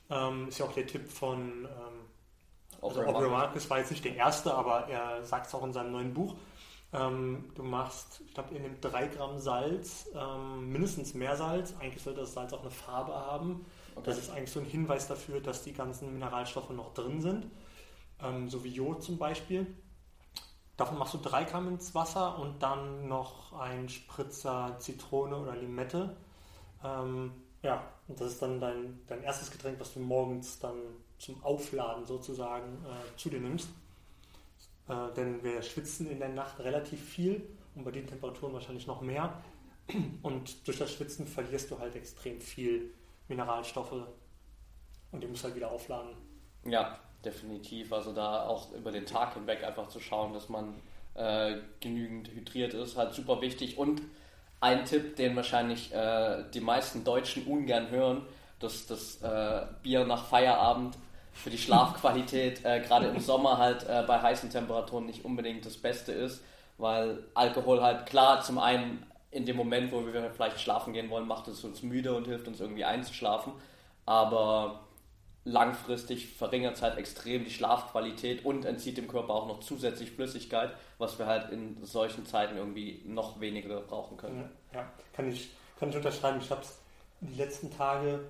Ähm, 0.10 0.48
ist 0.48 0.60
ja 0.60 0.65
auch 0.65 0.74
der 0.74 0.88
Tipp 0.88 1.10
von 1.10 1.65
ähm, 1.65 2.00
also 2.82 3.01
Aubrey 3.03 3.29
Marcus 3.29 3.70
war 3.70 3.79
jetzt 3.79 3.91
nicht 3.91 4.06
der 4.06 4.15
erste, 4.15 4.53
aber 4.53 4.88
er 4.88 5.24
sagt 5.24 5.48
es 5.48 5.56
auch 5.56 5.63
in 5.63 5.74
seinem 5.74 5.91
neuen 5.91 6.13
Buch. 6.13 6.36
Ähm, 6.91 7.51
du 7.56 7.63
machst, 7.63 8.22
ich 8.25 8.34
glaube, 8.34 8.53
ihr 8.56 8.62
nehmt 8.62 8.84
drei 8.84 9.08
Gramm 9.08 9.38
Salz, 9.38 10.10
ähm, 10.15 10.72
mindestens 10.72 11.13
mehr 11.13 11.36
Salz. 11.36 11.75
Eigentlich 11.79 12.03
sollte 12.03 12.22
das 12.22 12.34
Salz 12.34 12.53
auch 12.53 12.62
eine 12.62 12.72
Farbe 12.72 13.13
haben. 13.13 13.65
Okay. 13.96 14.06
Das 14.06 14.18
ist 14.18 14.32
eigentlich 14.32 14.51
so 14.51 14.60
ein 14.60 14.65
Hinweis 14.65 15.08
dafür, 15.08 15.39
dass 15.39 15.63
die 15.63 15.74
ganzen 15.74 16.13
Mineralstoffe 16.13 16.70
noch 16.72 16.94
drin 16.94 17.22
sind, 17.22 17.48
ähm, 18.24 18.50
so 18.50 18.63
wie 18.63 18.70
Jod 18.70 19.03
zum 19.03 19.18
Beispiel. 19.18 19.68
Davon 20.80 20.98
machst 20.98 21.14
du 21.14 21.18
drei 21.18 21.44
Gramm 21.44 21.68
ins 21.68 21.94
Wasser 21.94 22.40
und 22.40 22.64
dann 22.64 23.10
noch 23.10 23.52
ein 23.52 23.90
Spritzer 23.90 24.78
Zitrone 24.80 25.36
oder 25.36 25.54
Limette. 25.54 26.16
Ähm, 26.82 27.34
ja, 27.62 27.84
und 28.08 28.18
das 28.18 28.32
ist 28.32 28.42
dann 28.42 28.62
dein, 28.62 28.98
dein 29.06 29.22
erstes 29.22 29.52
Getränk, 29.52 29.78
was 29.82 29.94
du 29.94 30.00
morgens 30.00 30.58
dann 30.60 30.78
zum 31.18 31.44
Aufladen 31.44 32.06
sozusagen 32.06 32.86
äh, 32.86 33.18
zu 33.18 33.30
dir 33.30 33.42
nimmst. 33.42 33.68
Äh, 34.88 35.14
denn 35.18 35.44
wir 35.44 35.62
schwitzen 35.64 36.10
in 36.10 36.20
der 36.20 36.30
Nacht 36.30 36.58
relativ 36.60 37.04
viel 37.04 37.46
und 37.76 37.84
bei 37.84 37.92
den 37.92 38.08
Temperaturen 38.08 38.54
wahrscheinlich 38.54 38.88
noch 38.88 39.02
mehr. 39.02 39.34
Und 40.22 40.66
durch 40.66 40.78
das 40.78 40.94
Schwitzen 40.94 41.28
verlierst 41.28 41.72
du 41.72 41.80
halt 41.80 41.98
extrem 41.98 42.40
viel 42.40 42.94
Mineralstoffe 43.28 44.08
und 45.12 45.22
die 45.22 45.28
musst 45.28 45.44
halt 45.44 45.56
wieder 45.56 45.72
aufladen. 45.72 46.12
Ja, 46.64 47.00
definitiv. 47.24 47.94
Also 47.94 48.14
da 48.14 48.48
auch 48.48 48.72
über 48.74 48.92
den 48.92 49.06
Tag 49.06 49.34
hinweg 49.34 49.64
einfach 49.64 49.88
zu 49.90 50.00
schauen, 50.00 50.34
dass 50.34 50.50
man 50.50 50.76
äh, 51.16 51.56
genügend 51.80 52.30
hydriert 52.30 52.74
ist, 52.74 52.98
halt 52.98 53.14
super 53.14 53.42
wichtig. 53.42 53.78
Und 53.78 54.02
ein 54.62 54.86
Tipp, 54.86 55.16
den 55.16 55.36
wahrscheinlich 55.36 55.94
äh, 55.94 56.44
die 56.54 56.62
meisten 56.62 57.04
Deutschen 57.04 57.46
ungern 57.46 57.90
hören, 57.90 58.26
dass 58.60 58.88
das 58.88 59.22
äh, 59.22 59.66
Bier 59.84 60.06
nach 60.06 60.26
Feierabend 60.26 60.98
für 61.34 61.50
die 61.50 61.58
Schlafqualität 61.58 62.66
äh, 62.66 62.82
gerade 62.82 63.08
im 63.08 63.20
Sommer 63.20 63.58
halt 63.58 63.84
äh, 63.88 64.04
bei 64.06 64.22
heißen 64.22 64.50
Temperaturen 64.50 65.06
nicht 65.06 65.24
unbedingt 65.24 65.66
das 65.66 65.78
Beste 65.78 66.12
ist. 66.12 66.42
weil 66.80 67.24
Alkohol 67.36 67.82
halt 67.82 68.06
klar 68.06 68.42
zum 68.42 68.58
einen 68.58 69.06
in 69.32 69.46
dem 69.46 69.58
Moment, 69.58 69.92
wo 69.92 70.06
wir 70.06 70.32
vielleicht 70.32 70.60
schlafen 70.60 70.94
gehen 70.94 71.10
wollen, 71.12 71.28
macht 71.28 71.48
es 71.48 71.64
uns 71.64 71.84
müde 71.84 72.16
und 72.16 72.26
hilft 72.26 72.48
uns 72.48 72.60
irgendwie 72.60 72.86
einzuschlafen, 72.86 73.54
aber 74.06 74.80
langfristig 75.50 76.27
verringert 76.27 76.75
es 76.75 76.82
halt 76.82 76.98
extrem 76.98 77.44
die 77.44 77.51
Schlafqualität 77.51 78.46
und 78.46 78.65
entzieht 78.65 78.98
dem 78.98 79.08
Körper 79.08 79.34
auch 79.34 79.48
noch 79.48 79.60
zusätzlich 79.60 80.12
Flüssigkeit, 80.12 80.74
was 80.98 81.18
wir 81.18 81.25
halt 81.25 81.51
in 81.51 81.84
solchen 81.84 82.25
Zeiten 82.25 82.58
irgendwie 82.58 83.01
noch 83.06 83.39
weniger 83.39 83.82
brauchen 83.82 84.18
können. 84.18 84.50
Ja, 84.74 84.88
kann 85.13 85.29
ich, 85.29 85.51
kann 85.79 85.89
ich 85.89 85.96
unterschreiben. 85.96 86.39
Ich 86.39 86.51
habe 86.51 86.62
es 86.62 86.79
die 87.22 87.36
letzten 87.36 87.72
Tage 87.72 88.22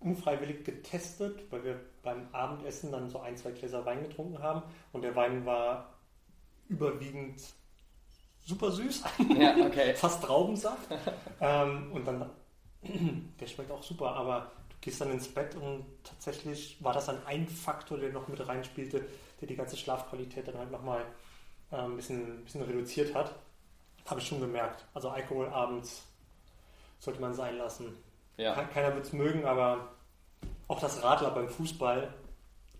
unfreiwillig 0.00 0.64
getestet, 0.64 1.40
weil 1.50 1.64
wir 1.64 1.80
beim 2.02 2.28
Abendessen 2.32 2.92
dann 2.92 3.08
so 3.08 3.20
ein, 3.20 3.36
zwei 3.36 3.50
Gläser 3.50 3.84
Wein 3.84 4.02
getrunken 4.02 4.38
haben 4.38 4.62
und 4.92 5.02
der 5.02 5.16
Wein 5.16 5.44
war 5.46 5.94
überwiegend 6.68 7.40
super 8.44 8.70
süß. 8.70 9.02
Ja, 9.36 9.56
okay. 9.64 9.94
Fast 9.96 10.22
Traubensaft. 10.22 10.88
ähm, 11.40 11.90
und 11.92 12.06
dann, 12.06 12.30
der 13.40 13.46
schmeckt 13.46 13.70
auch 13.70 13.82
super, 13.82 14.14
aber 14.14 14.52
gehst 14.84 15.00
dann 15.00 15.10
ins 15.10 15.28
Bett 15.28 15.54
und 15.54 15.86
tatsächlich 16.04 16.76
war 16.84 16.92
das 16.92 17.06
dann 17.06 17.24
ein 17.26 17.48
Faktor, 17.48 17.96
der 17.96 18.12
noch 18.12 18.28
mit 18.28 18.46
reinspielte, 18.46 19.06
der 19.40 19.48
die 19.48 19.56
ganze 19.56 19.78
Schlafqualität 19.78 20.46
dann 20.46 20.58
halt 20.58 20.70
nochmal 20.70 21.06
äh, 21.72 21.76
ein 21.76 21.96
bisschen, 21.96 22.44
bisschen 22.44 22.60
reduziert 22.60 23.14
hat. 23.14 23.34
Habe 24.04 24.20
ich 24.20 24.28
schon 24.28 24.40
gemerkt. 24.40 24.84
Also 24.92 25.08
Alkohol 25.08 25.48
abends 25.48 26.02
sollte 26.98 27.18
man 27.22 27.32
sein 27.32 27.56
lassen. 27.56 27.96
Ja. 28.36 28.62
Keiner 28.64 28.94
wird 28.94 29.06
es 29.06 29.14
mögen, 29.14 29.46
aber 29.46 29.94
auch 30.68 30.80
das 30.80 31.02
Radler 31.02 31.30
beim 31.30 31.48
Fußball 31.48 32.12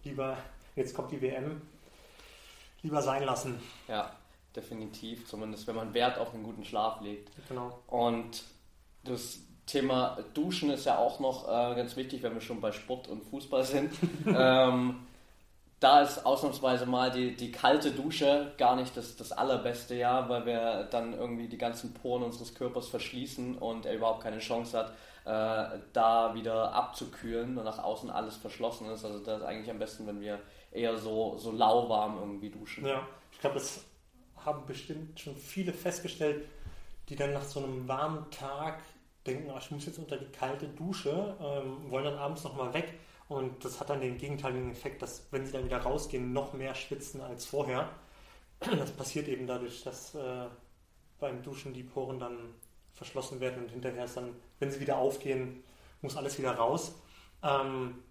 lieber, 0.03 0.37
jetzt 0.77 0.95
kommt 0.95 1.11
die 1.11 1.23
WM, 1.23 1.63
lieber 2.83 3.01
sein 3.01 3.25
lassen. 3.25 3.59
Ja, 3.89 4.15
definitiv. 4.55 5.27
Zumindest 5.27 5.67
wenn 5.67 5.77
man 5.77 5.95
Wert 5.95 6.19
auf 6.19 6.35
einen 6.35 6.43
guten 6.43 6.67
Schlaf 6.67 7.01
legt. 7.01 7.31
Genau. 7.49 7.79
Und 7.87 8.45
das 9.05 9.39
Thema 9.67 10.19
Duschen 10.35 10.71
ist 10.71 10.85
ja 10.85 10.99
auch 10.99 11.21
noch 11.21 11.45
äh, 11.45 11.75
ganz 11.75 11.97
wichtig, 11.97 12.23
wenn 12.23 12.35
wir 12.35 12.41
schon 12.41 12.61
bei 12.61 12.73
Sport 12.73 13.09
und 13.09 13.23
Fußball 13.25 13.65
sind. 13.65 13.93
ähm, 14.27 15.07
da 15.81 16.01
ist 16.01 16.25
ausnahmsweise 16.25 16.87
mal 16.87 17.11
die, 17.11 17.35
die 17.35 17.53
kalte 17.53 17.91
Dusche 17.91 18.53
gar 18.57 18.77
nicht 18.77 18.97
das, 18.97 19.17
das 19.17 19.33
allerbeste, 19.33 19.95
ja, 19.95 20.29
weil 20.29 20.47
wir 20.47 20.85
dann 20.85 21.13
irgendwie 21.13 21.49
die 21.49 21.59
ganzen 21.59 21.93
Poren 21.93 22.23
unseres 22.23 22.55
Körpers 22.55 22.89
verschließen 22.89 23.59
und 23.59 23.85
er 23.85 23.95
überhaupt 23.95 24.23
keine 24.23 24.39
Chance 24.39 24.79
hat, 24.79 24.91
äh, 25.27 25.79
da 25.93 26.35
wieder 26.35 26.73
abzukühlen 26.73 27.59
und 27.59 27.65
nach 27.65 27.79
außen 27.83 28.11
alles 28.11 28.37
verschlossen 28.37 28.89
ist. 28.91 29.05
Also 29.05 29.19
das 29.19 29.41
ist 29.41 29.45
eigentlich 29.45 29.71
am 29.71 29.79
besten, 29.79 30.07
wenn 30.07 30.21
wir 30.21 30.41
eher 30.73 30.97
so, 30.97 31.37
so 31.39 31.51
lauwarm 31.51 32.19
irgendwie 32.19 32.51
duschen. 32.51 32.87
Ja, 32.87 33.07
ich 33.33 33.41
glaube, 33.41 33.57
das 33.57 33.85
haben 34.45 34.65
bestimmt 34.67 35.19
schon 35.19 35.37
viele 35.37 35.73
festgestellt, 35.73 36.47
die 37.09 37.17
dann 37.17 37.33
nach 37.33 37.45
so 37.45 37.63
einem 37.63 37.87
warmen 37.87 38.31
Tag 38.31 38.81
denken, 39.27 39.51
oh, 39.51 39.59
ich 39.59 39.71
muss 39.71 39.87
jetzt 39.87 39.99
unter 39.99 40.17
die 40.17 40.31
kalte 40.31 40.69
Dusche, 40.69 41.37
ähm, 41.41 41.91
wollen 41.91 42.05
dann 42.05 42.19
abends 42.19 42.45
nochmal 42.45 42.73
weg. 42.75 42.95
Und 43.29 43.65
das 43.65 43.81
hat 43.81 43.91
dann 43.91 44.01
den 44.01 44.19
gegenteiligen 44.19 44.71
Effekt, 44.71 45.01
dass 45.03 45.27
wenn 45.31 45.47
sie 45.47 45.53
dann 45.53 45.65
wieder 45.65 45.79
rausgehen, 45.79 46.33
noch 46.33 46.53
mehr 46.53 46.75
schwitzen 46.75 47.21
als 47.21 47.47
vorher. 47.47 47.89
Das 48.61 48.93
passiert 48.93 49.29
eben 49.29 49.47
dadurch, 49.47 49.83
dass 49.83 50.15
äh, 50.15 50.47
beim 51.19 51.43
Duschen 51.43 51.75
die 51.75 51.83
Poren 51.83 52.19
dann 52.19 52.55
verschlossen 52.93 53.41
werden 53.41 53.65
und 53.65 53.71
hinterher 53.71 54.05
ist 54.05 54.17
dann, 54.17 54.35
wenn 54.59 54.71
sie 54.71 54.81
wieder 54.81 54.97
aufgehen, 54.97 55.65
muss 56.01 56.17
alles 56.17 56.39
wieder 56.39 56.53
raus. 56.53 56.95
Ähm, 57.43 58.03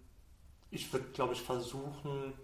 ich 0.70 0.92
würde, 0.92 1.06
glaube 1.12 1.32
ich, 1.32 1.40
versuchen, 1.40 2.34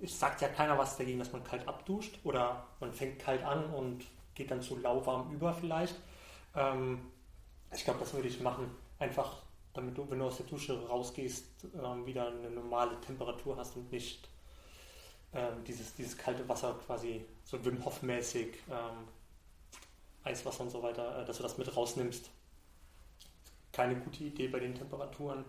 es 0.00 0.18
sagt 0.18 0.40
ja 0.40 0.48
keiner 0.48 0.78
was 0.78 0.96
dagegen, 0.96 1.18
dass 1.18 1.32
man 1.32 1.44
kalt 1.44 1.66
abduscht 1.66 2.18
oder 2.24 2.66
man 2.80 2.92
fängt 2.92 3.18
kalt 3.18 3.42
an 3.42 3.64
und 3.66 4.04
geht 4.34 4.50
dann 4.50 4.62
zu 4.62 4.76
lauwarm 4.78 5.32
über 5.32 5.54
vielleicht. 5.54 5.96
Ähm, 6.54 7.00
ich 7.74 7.84
glaube, 7.84 8.00
das 8.00 8.12
würde 8.14 8.28
ich 8.28 8.40
machen. 8.40 8.70
Einfach, 8.98 9.36
damit 9.74 9.96
du, 9.96 10.08
wenn 10.10 10.18
du 10.18 10.26
aus 10.26 10.36
der 10.36 10.46
Dusche 10.46 10.86
rausgehst, 10.86 11.44
ähm, 11.82 12.06
wieder 12.06 12.28
eine 12.28 12.50
normale 12.50 13.00
Temperatur 13.00 13.56
hast 13.56 13.76
und 13.76 13.90
nicht 13.90 14.28
ähm, 15.34 15.64
dieses, 15.66 15.94
dieses 15.94 16.16
kalte 16.16 16.46
Wasser 16.48 16.78
quasi 16.86 17.24
so 17.44 17.64
Wim 17.64 17.84
Hof 17.84 18.02
mäßig 18.02 18.58
ähm, 18.70 19.08
Eiswasser 20.24 20.62
und 20.64 20.70
so 20.70 20.82
weiter, 20.82 21.22
äh, 21.22 21.24
dass 21.24 21.38
du 21.38 21.42
das 21.42 21.58
mit 21.58 21.74
rausnimmst. 21.74 22.30
Keine 23.72 23.96
gute 23.96 24.24
Idee 24.24 24.48
bei 24.48 24.60
den 24.60 24.74
Temperaturen. 24.74 25.44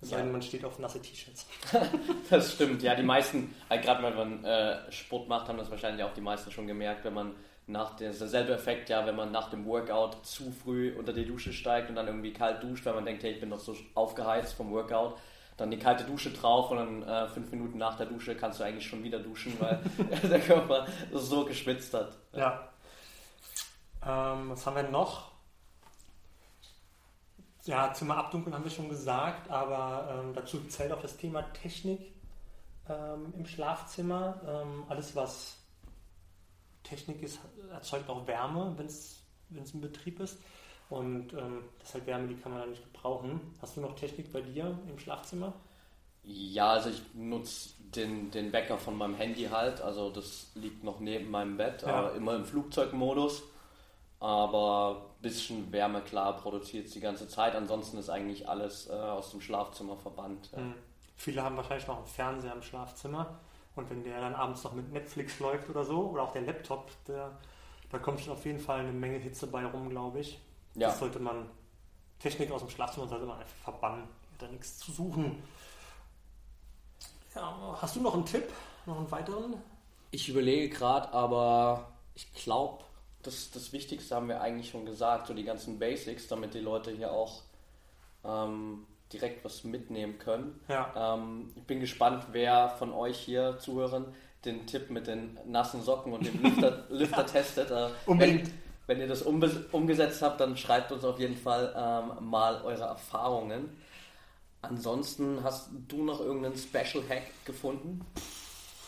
Es 0.00 0.10
sei 0.10 0.18
denn, 0.18 0.32
man 0.32 0.42
steht 0.42 0.64
auf 0.64 0.78
nasse 0.78 1.00
T-Shirts. 1.00 1.46
das 2.30 2.54
stimmt, 2.54 2.82
ja. 2.82 2.94
Die 2.94 3.02
meisten, 3.02 3.54
äh, 3.68 3.80
gerade 3.80 4.02
wenn 4.02 4.14
man 4.14 4.44
äh, 4.44 4.92
Sport 4.92 5.28
macht, 5.28 5.48
haben 5.48 5.58
das 5.58 5.70
wahrscheinlich 5.70 6.04
auch 6.04 6.12
die 6.12 6.20
meisten 6.20 6.50
schon 6.50 6.66
gemerkt, 6.66 7.04
wenn 7.04 7.14
man 7.14 7.34
nach 7.66 7.96
dem, 7.96 8.16
derselbe 8.16 8.52
Effekt, 8.52 8.88
ja, 8.88 9.04
wenn 9.06 9.16
man 9.16 9.32
nach 9.32 9.50
dem 9.50 9.66
Workout 9.66 10.24
zu 10.24 10.52
früh 10.52 10.94
unter 10.96 11.12
die 11.12 11.26
Dusche 11.26 11.52
steigt 11.52 11.88
und 11.88 11.96
dann 11.96 12.06
irgendwie 12.06 12.32
kalt 12.32 12.62
duscht, 12.62 12.86
weil 12.86 12.94
man 12.94 13.04
denkt, 13.04 13.22
hey, 13.24 13.32
ich 13.32 13.40
bin 13.40 13.48
noch 13.48 13.58
so 13.58 13.76
aufgeheizt 13.94 14.54
vom 14.54 14.70
Workout, 14.70 15.16
dann 15.56 15.70
die 15.70 15.78
kalte 15.78 16.04
Dusche 16.04 16.30
drauf 16.30 16.70
und 16.70 16.76
dann 16.76 17.02
äh, 17.02 17.28
fünf 17.28 17.50
Minuten 17.50 17.78
nach 17.78 17.96
der 17.96 18.06
Dusche 18.06 18.36
kannst 18.36 18.60
du 18.60 18.64
eigentlich 18.64 18.86
schon 18.86 19.02
wieder 19.02 19.18
duschen, 19.18 19.58
weil 19.58 19.80
der 20.22 20.40
Körper 20.40 20.86
so 21.12 21.44
geschwitzt 21.44 21.92
hat. 21.94 22.16
Ja. 22.32 22.68
Ähm, 24.04 24.50
was 24.50 24.64
haben 24.64 24.76
wir 24.76 24.84
noch? 24.84 25.32
Ja, 27.64 27.92
Zimmer 27.92 28.18
abdunkeln 28.18 28.54
haben 28.54 28.62
wir 28.62 28.70
schon 28.70 28.88
gesagt, 28.88 29.50
aber 29.50 30.20
ähm, 30.20 30.34
dazu 30.34 30.60
zählt 30.68 30.92
auch 30.92 31.02
das 31.02 31.16
Thema 31.16 31.42
Technik 31.52 32.12
ähm, 32.88 33.34
im 33.36 33.44
Schlafzimmer. 33.44 34.40
Ähm, 34.46 34.84
alles, 34.88 35.16
was 35.16 35.58
Technik 36.86 37.22
ist, 37.22 37.40
erzeugt 37.70 38.08
auch 38.08 38.26
Wärme, 38.26 38.74
wenn 38.76 38.86
es 38.86 39.22
in 39.50 39.80
Betrieb 39.80 40.20
ist. 40.20 40.38
Und 40.88 41.32
ähm, 41.32 41.64
das 41.78 41.88
ist 41.88 41.94
halt 41.94 42.06
Wärme, 42.06 42.28
die 42.28 42.36
kann 42.36 42.52
man 42.52 42.60
dann 42.60 42.70
nicht 42.70 42.92
gebrauchen. 42.92 43.40
Hast 43.60 43.76
du 43.76 43.80
noch 43.80 43.96
Technik 43.96 44.32
bei 44.32 44.40
dir 44.40 44.78
im 44.88 44.98
Schlafzimmer? 44.98 45.52
Ja, 46.22 46.72
also 46.72 46.90
ich 46.90 47.02
nutze 47.14 47.70
den, 47.78 48.30
den 48.30 48.52
Wecker 48.52 48.78
von 48.78 48.96
meinem 48.96 49.14
Handy 49.14 49.44
halt. 49.44 49.80
Also 49.80 50.10
das 50.10 50.50
liegt 50.54 50.84
noch 50.84 51.00
neben 51.00 51.30
meinem 51.30 51.56
Bett, 51.56 51.82
ja. 51.82 52.10
immer 52.10 52.36
im 52.36 52.44
Flugzeugmodus. 52.44 53.42
Aber 54.18 55.02
ein 55.18 55.22
bisschen 55.22 55.70
Wärme, 55.72 56.00
klar, 56.00 56.36
produziert 56.36 56.86
es 56.86 56.92
die 56.92 57.00
ganze 57.00 57.28
Zeit. 57.28 57.54
Ansonsten 57.54 57.98
ist 57.98 58.08
eigentlich 58.08 58.48
alles 58.48 58.88
äh, 58.88 58.92
aus 58.92 59.30
dem 59.30 59.40
Schlafzimmer 59.40 59.96
verbannt. 59.96 60.50
Ja. 60.52 60.62
Mhm. 60.62 60.74
Viele 61.16 61.42
haben 61.42 61.56
wahrscheinlich 61.56 61.86
noch 61.86 61.96
einen 61.96 62.06
Fernseher 62.06 62.52
im 62.52 62.62
Schlafzimmer. 62.62 63.38
Und 63.76 63.90
wenn 63.90 64.02
der 64.02 64.20
dann 64.20 64.34
abends 64.34 64.64
noch 64.64 64.72
mit 64.72 64.90
Netflix 64.90 65.38
läuft 65.38 65.68
oder 65.68 65.84
so, 65.84 66.10
oder 66.10 66.22
auch 66.22 66.32
der 66.32 66.42
Laptop, 66.42 66.90
der, 67.06 67.38
da 67.90 67.98
kommt 67.98 68.20
schon 68.20 68.32
auf 68.32 68.44
jeden 68.44 68.58
Fall 68.58 68.80
eine 68.80 68.92
Menge 68.92 69.18
Hitze 69.18 69.46
bei 69.46 69.64
rum, 69.64 69.90
glaube 69.90 70.20
ich. 70.20 70.40
Ja. 70.74 70.88
Das 70.88 70.98
sollte 70.98 71.18
man, 71.18 71.48
Technik 72.18 72.50
aus 72.50 72.62
dem 72.62 72.70
Schlafzimmer 72.70 73.06
sollte 73.06 73.26
man 73.26 73.38
einfach 73.38 73.56
verbannen. 73.56 74.08
Da 74.38 74.48
nichts 74.48 74.78
zu 74.78 74.92
suchen. 74.92 75.42
Ja, 77.34 77.78
hast 77.80 77.96
du 77.96 78.00
noch 78.00 78.14
einen 78.14 78.24
Tipp? 78.24 78.50
Noch 78.86 78.98
einen 78.98 79.10
weiteren? 79.10 79.56
Ich 80.10 80.28
überlege 80.28 80.74
gerade, 80.74 81.12
aber 81.12 81.92
ich 82.14 82.32
glaube, 82.32 82.84
das, 83.22 83.50
das 83.50 83.72
Wichtigste 83.72 84.14
haben 84.14 84.28
wir 84.28 84.40
eigentlich 84.40 84.70
schon 84.70 84.86
gesagt, 84.86 85.26
so 85.26 85.34
die 85.34 85.44
ganzen 85.44 85.78
Basics, 85.78 86.28
damit 86.28 86.54
die 86.54 86.60
Leute 86.60 86.90
hier 86.90 87.12
auch 87.12 87.42
ähm, 88.24 88.86
direkt 89.12 89.44
was 89.44 89.64
mitnehmen 89.64 90.18
können. 90.18 90.60
Ja. 90.68 91.14
Ähm, 91.14 91.52
ich 91.54 91.62
bin 91.62 91.80
gespannt, 91.80 92.26
wer 92.32 92.70
von 92.70 92.92
euch 92.92 93.18
hier 93.18 93.58
Zuhörern 93.58 94.14
den 94.44 94.66
Tipp 94.66 94.90
mit 94.90 95.06
den 95.06 95.38
nassen 95.46 95.82
Socken 95.82 96.12
und 96.12 96.26
dem 96.26 96.42
Lüfter, 96.42 96.84
Lüfter 96.88 97.26
testet. 97.26 97.70
Äh, 97.70 97.88
Unbedingt. 98.06 98.46
Wenn, 98.86 98.98
wenn, 98.98 99.00
ihr 99.00 99.08
das 99.08 99.22
umgesetzt 99.22 100.22
habt, 100.22 100.40
dann 100.40 100.56
schreibt 100.56 100.92
uns 100.92 101.04
auf 101.04 101.18
jeden 101.18 101.36
Fall 101.36 101.74
ähm, 101.76 102.28
mal 102.28 102.62
eure 102.62 102.84
Erfahrungen. 102.84 103.76
Ansonsten 104.62 105.42
hast 105.42 105.70
du 105.88 106.04
noch 106.04 106.20
irgendeinen 106.20 106.56
Special 106.56 107.02
Hack 107.08 107.24
gefunden? 107.44 108.04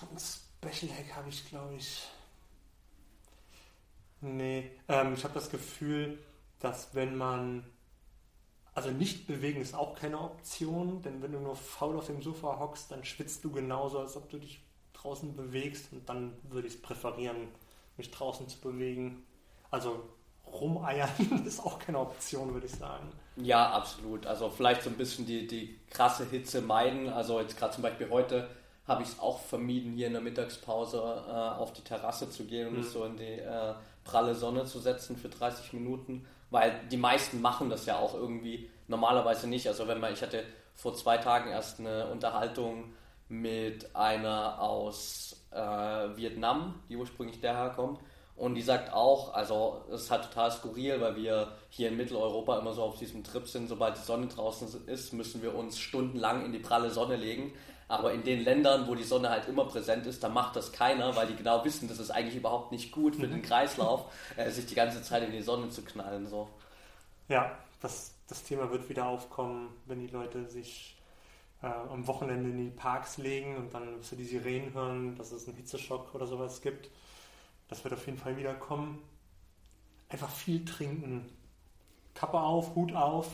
Ein 0.01 0.19
Special 0.19 0.93
Hack 0.93 1.17
habe 1.17 1.29
ich, 1.29 1.49
glaube 1.49 1.75
ich. 1.75 2.09
Nee, 4.21 4.71
ähm, 4.89 5.15
ich 5.15 5.25
habe 5.25 5.35
das 5.35 5.51
Gefühl, 5.51 6.19
dass 6.59 6.95
wenn 6.95 7.17
man 7.17 7.65
also 8.79 8.91
nicht 8.93 9.27
bewegen 9.27 9.61
ist 9.61 9.75
auch 9.75 9.97
keine 9.97 10.21
Option, 10.21 11.03
denn 11.03 11.21
wenn 11.21 11.33
du 11.33 11.41
nur 11.41 11.57
faul 11.57 11.97
auf 11.99 12.07
dem 12.07 12.23
Sofa 12.23 12.61
hockst, 12.61 12.93
dann 12.93 13.05
schwitzt 13.05 13.43
du 13.43 13.51
genauso, 13.51 13.99
als 13.99 14.17
ob 14.17 14.31
du 14.31 14.39
dich 14.39 14.61
draußen 14.93 15.35
bewegst 15.35 15.93
und 15.93 16.09
dann 16.09 16.33
würde 16.45 16.69
ich 16.69 16.75
es 16.75 16.81
präferieren, 16.81 17.49
mich 17.97 18.13
draußen 18.13 18.47
zu 18.49 18.61
bewegen. 18.61 19.25
Also 19.73 20.05
rumeiern 20.47 21.11
ist 21.45 21.59
auch 21.59 21.81
keine 21.81 21.99
Option, 21.99 22.55
würde 22.55 22.67
ich 22.67 22.73
sagen. 22.73 23.11
Ja, 23.35 23.69
absolut. 23.73 24.27
Also 24.27 24.49
vielleicht 24.49 24.85
so 24.85 24.91
ein 24.91 24.97
bisschen 24.97 25.27
die, 25.27 25.49
die 25.49 25.77
krasse 25.91 26.25
Hitze 26.27 26.63
meiden. 26.63 27.09
Also 27.09 27.41
jetzt 27.41 27.59
gerade 27.59 27.75
zum 27.75 27.83
Beispiel 27.83 28.09
heute 28.11 28.49
habe 28.87 29.03
ich 29.03 29.09
es 29.09 29.19
auch 29.19 29.41
vermieden, 29.41 29.95
hier 29.95 30.07
in 30.07 30.13
der 30.13 30.23
Mittagspause 30.23 30.99
äh, 30.99 31.33
auf 31.33 31.73
die 31.73 31.83
Terrasse 31.83 32.31
zu 32.31 32.45
gehen 32.45 32.69
und 32.69 32.75
mhm. 32.75 32.79
mich 32.79 32.91
so 32.91 33.05
in 33.05 33.17
die 33.17 33.41
äh, 33.41 33.75
pralle 34.05 34.37
Sonne 34.37 34.67
zu 34.67 34.79
setzen 34.79 35.17
für 35.17 35.29
30 35.29 35.73
Minuten 35.73 36.25
weil 36.51 36.81
die 36.91 36.97
meisten 36.97 37.41
machen 37.41 37.71
das 37.71 37.87
ja 37.87 37.99
auch 37.99 38.15
irgendwie 38.15 38.71
normalerweise 38.87 39.49
nicht. 39.49 39.67
Also 39.69 39.87
wenn 39.89 40.01
man, 40.01 40.13
ich 40.13 40.23
hatte 40.23 40.45
vor 40.75 40.95
zwei 40.95 41.19
Tagen 41.19 41.51
erst 41.51 41.81
eine 41.81 42.07
Unterhaltung 42.07 42.93
mit 43.29 43.95
einer 43.95 44.61
aus 44.61 45.45
äh, 45.51 45.59
Vietnam, 45.59 46.83
die 46.89 46.97
ursprünglich 46.97 47.41
daher 47.41 47.71
kommt. 47.71 48.01
Und 48.39 48.55
die 48.55 48.63
sagt 48.63 48.93
auch, 48.93 49.35
also 49.35 49.83
es 49.93 50.03
ist 50.03 50.11
halt 50.13 50.23
total 50.23 50.53
skurril, 50.53 51.01
weil 51.01 51.17
wir 51.17 51.49
hier 51.71 51.89
in 51.89 51.97
Mitteleuropa 51.97 52.59
immer 52.59 52.73
so 52.73 52.85
auf 52.85 52.97
diesem 52.97 53.25
Trip 53.25 53.49
sind, 53.49 53.69
sobald 53.69 53.97
die 53.97 54.03
Sonne 54.03 54.29
draußen 54.29 54.87
ist, 54.87 55.13
müssen 55.13 55.43
wir 55.43 55.57
uns 55.57 55.79
stundenlang 55.79 56.45
in 56.45 56.53
die 56.53 56.61
pralle 56.61 56.91
Sonne 56.91 57.17
legen. 57.17 57.53
Aber 57.89 58.13
in 58.13 58.23
den 58.23 58.45
Ländern, 58.45 58.87
wo 58.87 58.95
die 58.95 59.03
Sonne 59.03 59.31
halt 59.31 59.49
immer 59.49 59.65
präsent 59.65 60.07
ist, 60.07 60.23
da 60.23 60.29
macht 60.29 60.55
das 60.55 60.73
keiner, 60.73 61.17
weil 61.17 61.27
die 61.27 61.35
genau 61.35 61.65
wissen, 61.65 61.89
das 61.89 61.99
ist 61.99 62.11
eigentlich 62.11 62.37
überhaupt 62.37 62.71
nicht 62.71 62.93
gut 62.93 63.17
für 63.17 63.27
den 63.27 63.43
Kreislauf, 63.43 64.13
äh, 64.37 64.51
sich 64.51 64.67
die 64.67 64.75
ganze 64.75 65.03
Zeit 65.03 65.25
in 65.25 65.33
die 65.33 65.43
Sonne 65.43 65.71
zu 65.71 65.83
knallen. 65.83 66.29
So. 66.29 66.49
Ja, 67.29 67.59
das, 67.81 68.15
das 68.29 68.45
Thema 68.45 68.71
wird 68.71 68.89
wieder 68.89 69.07
aufkommen, 69.07 69.71
wenn 69.87 69.99
die 69.99 70.13
Leute 70.13 70.47
sich 70.49 70.97
äh, 71.63 71.67
am 71.67 72.07
Wochenende 72.07 72.51
in 72.51 72.59
die 72.59 72.71
Parks 72.71 73.19
legen 73.19 73.57
und 73.57 73.75
dann 73.75 73.99
wirst 73.99 74.13
du 74.13 74.17
die 74.17 74.25
Sirenen 74.25 74.75
hören, 74.75 75.17
dass 75.17 75.33
es 75.33 75.49
einen 75.49 75.57
Hitzeschock 75.57 76.15
oder 76.15 76.27
sowas 76.27 76.61
gibt. 76.61 76.89
Das 77.69 77.85
wird 77.85 77.95
auf 77.95 78.05
jeden 78.07 78.19
Fall 78.19 78.37
wiederkommen. 78.37 79.03
Einfach 80.09 80.31
viel 80.31 80.65
trinken. 80.65 81.31
Kappe 82.15 82.41
auf, 82.41 82.75
Hut 82.75 82.95
auf. 82.95 83.29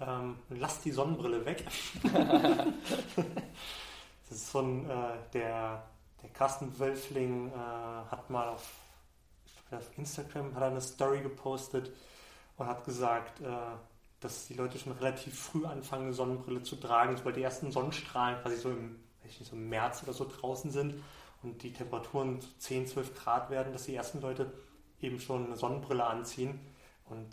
Ähm, 0.00 0.38
lass 0.48 0.80
die 0.80 0.92
Sonnenbrille 0.92 1.44
weg. 1.44 1.64
das 4.28 4.38
ist 4.38 4.50
so 4.50 4.60
ein, 4.60 4.88
äh, 4.88 5.18
der, 5.32 5.84
der 6.22 6.30
Carsten 6.30 6.78
Wölfling 6.78 7.48
äh, 7.48 8.10
hat 8.10 8.30
mal 8.30 8.48
auf, 8.48 8.70
auf 9.70 9.98
Instagram 9.98 10.54
hat 10.54 10.62
eine 10.62 10.80
Story 10.80 11.20
gepostet 11.20 11.92
und 12.56 12.66
hat 12.66 12.84
gesagt, 12.84 13.40
äh, 13.40 13.46
dass 14.20 14.46
die 14.46 14.54
Leute 14.54 14.78
schon 14.78 14.92
relativ 14.92 15.38
früh 15.38 15.66
anfangen, 15.66 16.04
eine 16.04 16.14
Sonnenbrille 16.14 16.62
zu 16.62 16.76
tragen, 16.76 17.16
sobald 17.16 17.36
die 17.36 17.42
ersten 17.42 17.72
Sonnenstrahlen 17.72 18.40
quasi 18.40 18.56
so 18.56 18.70
im, 18.70 19.00
nicht, 19.24 19.44
so 19.44 19.56
im 19.56 19.68
März 19.68 20.04
oder 20.04 20.12
so 20.12 20.28
draußen 20.28 20.70
sind 20.70 20.94
und 21.42 21.62
die 21.62 21.72
Temperaturen 21.72 22.40
10, 22.58 22.86
12 22.86 23.14
Grad 23.14 23.50
werden, 23.50 23.72
dass 23.72 23.84
die 23.84 23.94
ersten 23.94 24.20
Leute 24.20 24.52
eben 25.00 25.20
schon 25.20 25.46
eine 25.46 25.56
Sonnenbrille 25.56 26.04
anziehen. 26.04 26.60
Und 27.08 27.26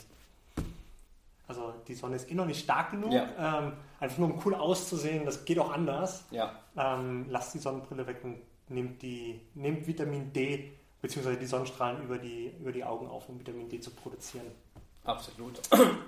also 1.48 1.74
die 1.88 1.96
Sonne 1.96 2.16
ist 2.16 2.30
eh 2.30 2.34
noch 2.34 2.46
nicht 2.46 2.64
stark 2.64 2.92
genug, 2.92 3.12
ja. 3.12 3.28
ähm, 3.38 3.74
einfach 4.00 4.18
nur 4.18 4.34
um 4.34 4.42
cool 4.46 4.54
auszusehen, 4.54 5.26
das 5.26 5.46
geht 5.46 5.60
auch 5.60 5.72
anders. 5.72 6.26
Ja. 6.32 6.56
Ähm, 6.78 7.26
lasst 7.30 7.54
die 7.56 7.60
Sonnenbrille 7.60 8.06
weg 8.06 8.20
und 8.24 8.38
nehmt, 8.68 9.02
die, 9.02 9.40
nehmt 9.56 9.88
Vitamin 9.88 10.32
D 10.32 10.72
bzw. 11.02 11.36
die 11.38 11.46
Sonnenstrahlen 11.46 12.04
über 12.04 12.18
die, 12.18 12.54
über 12.60 12.72
die 12.72 12.84
Augen 12.84 13.08
auf, 13.08 13.30
um 13.30 13.40
Vitamin 13.40 13.70
D 13.70 13.80
zu 13.80 13.92
produzieren. 13.92 14.46
Absolut. 15.04 15.60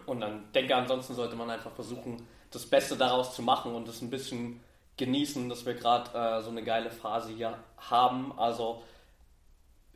Und 0.05 0.19
dann 0.19 0.51
denke, 0.53 0.75
ansonsten 0.75 1.15
sollte 1.15 1.35
man 1.35 1.49
einfach 1.49 1.71
versuchen, 1.71 2.17
das 2.51 2.65
Beste 2.65 2.95
daraus 2.95 3.35
zu 3.35 3.41
machen 3.41 3.73
und 3.73 3.87
es 3.87 4.01
ein 4.01 4.09
bisschen 4.09 4.59
genießen, 5.01 5.49
dass 5.49 5.65
wir 5.65 5.73
gerade 5.73 6.11
äh, 6.15 6.43
so 6.43 6.51
eine 6.51 6.63
geile 6.63 6.91
Phase 6.91 7.33
hier 7.33 7.57
haben. 7.77 8.37
Also 8.37 8.83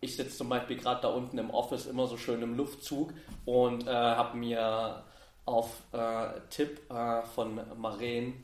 ich 0.02 0.16
sitze 0.16 0.38
zum 0.38 0.50
Beispiel 0.50 0.78
gerade 0.78 1.02
da 1.02 1.10
unten 1.10 1.38
im 1.38 1.52
Office 1.52 1.86
immer 1.86 2.08
so 2.08 2.18
schön 2.18 2.42
im 2.42 2.58
Luftzug 2.58 3.14
und 3.46 3.86
äh, 3.86 3.92
habe 3.92 4.36
mir 4.36 5.04
auf 5.46 5.84
äh, 5.92 6.40
Tipp 6.50 6.90
äh, 6.90 7.22
von 7.22 7.62
Maren 7.78 8.44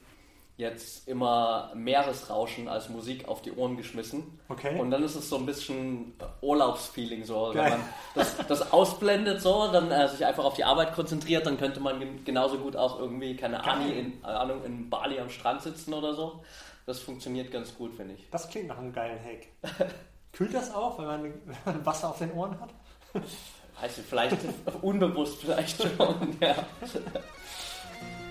jetzt 0.58 1.08
immer 1.08 1.72
Meeresrauschen 1.74 2.68
als 2.68 2.90
Musik 2.90 3.28
auf 3.28 3.42
die 3.42 3.52
Ohren 3.52 3.78
geschmissen. 3.78 4.40
Okay. 4.48 4.80
Und 4.80 4.92
dann 4.92 5.04
ist 5.04 5.16
es 5.16 5.28
so 5.28 5.38
ein 5.38 5.46
bisschen 5.46 6.14
Urlaubsfeeling 6.42 7.24
so. 7.24 7.52
Geil. 7.54 7.64
Wenn 7.64 7.72
man 7.72 7.90
das, 8.16 8.38
das 8.48 8.72
ausblendet 8.72 9.42
so, 9.42 9.72
dann 9.72 9.92
äh, 9.92 10.08
sich 10.08 10.26
einfach 10.26 10.44
auf 10.44 10.54
die 10.54 10.64
Arbeit 10.64 10.94
konzentriert, 10.94 11.46
dann 11.46 11.58
könnte 11.58 11.80
man 11.80 12.24
genauso 12.24 12.58
gut 12.58 12.76
auch 12.76 13.00
irgendwie, 13.00 13.36
keine 13.36 13.64
Ahnung 13.64 13.92
in, 13.92 14.24
Ahnung, 14.24 14.64
in 14.64 14.90
Bali 14.90 15.20
am 15.20 15.30
Strand 15.30 15.62
sitzen 15.62 15.94
oder 15.94 16.14
so. 16.14 16.44
Das 16.86 17.00
funktioniert 17.00 17.52
ganz 17.52 17.76
gut, 17.76 17.96
finde 17.96 18.16
ich. 18.16 18.30
Das 18.30 18.50
klingt 18.50 18.68
nach 18.68 18.78
einem 18.78 18.94
geilen 18.94 19.20
Hack. 19.24 19.90
Kühlt 20.32 20.54
das 20.54 20.74
auch, 20.74 20.98
wenn 21.00 21.06
man, 21.06 21.24
wenn 21.24 21.34
man 21.66 21.86
Wasser 21.86 22.10
auf 22.10 22.20
den 22.20 22.32
Ohren 22.34 22.60
hat? 22.60 22.70
Weiß 23.82 23.98
ich, 23.98 24.06
vielleicht 24.06 24.38
unbewusst 24.82 25.42
vielleicht 25.42 25.82
schon, 25.82 26.38
ja. 26.40 26.56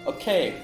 Okay, 0.07 0.55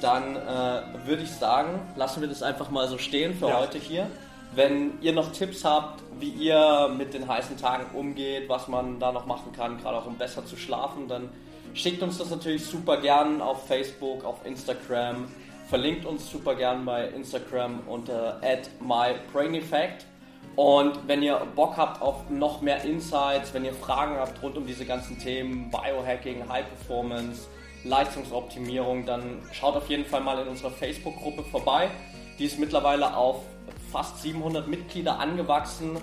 dann 0.00 0.36
äh, 0.36 1.06
würde 1.06 1.22
ich 1.22 1.30
sagen, 1.30 1.80
lassen 1.96 2.20
wir 2.20 2.28
das 2.28 2.42
einfach 2.42 2.70
mal 2.70 2.88
so 2.88 2.98
stehen 2.98 3.34
für 3.34 3.48
ja. 3.48 3.60
heute 3.60 3.78
hier. 3.78 4.10
Wenn 4.54 5.00
ihr 5.02 5.12
noch 5.12 5.32
Tipps 5.32 5.64
habt, 5.64 6.02
wie 6.18 6.30
ihr 6.30 6.88
mit 6.96 7.14
den 7.14 7.28
heißen 7.28 7.58
Tagen 7.58 7.94
umgeht, 7.94 8.48
was 8.48 8.68
man 8.68 8.98
da 8.98 9.12
noch 9.12 9.26
machen 9.26 9.52
kann, 9.52 9.78
gerade 9.78 9.98
auch 9.98 10.06
um 10.06 10.16
besser 10.16 10.46
zu 10.46 10.56
schlafen, 10.56 11.08
dann 11.08 11.28
schickt 11.74 12.02
uns 12.02 12.18
das 12.18 12.30
natürlich 12.30 12.64
super 12.64 12.96
gern 12.98 13.42
auf 13.42 13.66
Facebook, 13.66 14.24
auf 14.24 14.44
Instagram. 14.46 15.28
Verlinkt 15.68 16.06
uns 16.06 16.30
super 16.30 16.54
gern 16.54 16.84
bei 16.84 17.08
Instagram 17.08 17.80
unter 17.86 18.40
mybraineffect. 18.80 20.06
Und 20.54 21.06
wenn 21.06 21.22
ihr 21.22 21.36
Bock 21.54 21.76
habt 21.76 22.00
auf 22.00 22.30
noch 22.30 22.62
mehr 22.62 22.82
Insights, 22.82 23.52
wenn 23.52 23.64
ihr 23.64 23.74
Fragen 23.74 24.16
habt 24.16 24.42
rund 24.42 24.56
um 24.56 24.66
diese 24.66 24.86
ganzen 24.86 25.18
Themen, 25.18 25.70
Biohacking, 25.70 26.48
High 26.48 26.66
Performance, 26.66 27.46
Leistungsoptimierung, 27.88 29.06
dann 29.06 29.40
schaut 29.52 29.76
auf 29.76 29.88
jeden 29.88 30.04
Fall 30.04 30.20
mal 30.20 30.38
in 30.40 30.48
unserer 30.48 30.70
Facebook-Gruppe 30.70 31.44
vorbei. 31.44 31.90
Die 32.38 32.44
ist 32.44 32.58
mittlerweile 32.58 33.16
auf 33.16 33.42
fast 33.90 34.22
700 34.22 34.68
Mitglieder 34.68 35.18
angewachsen. 35.18 35.98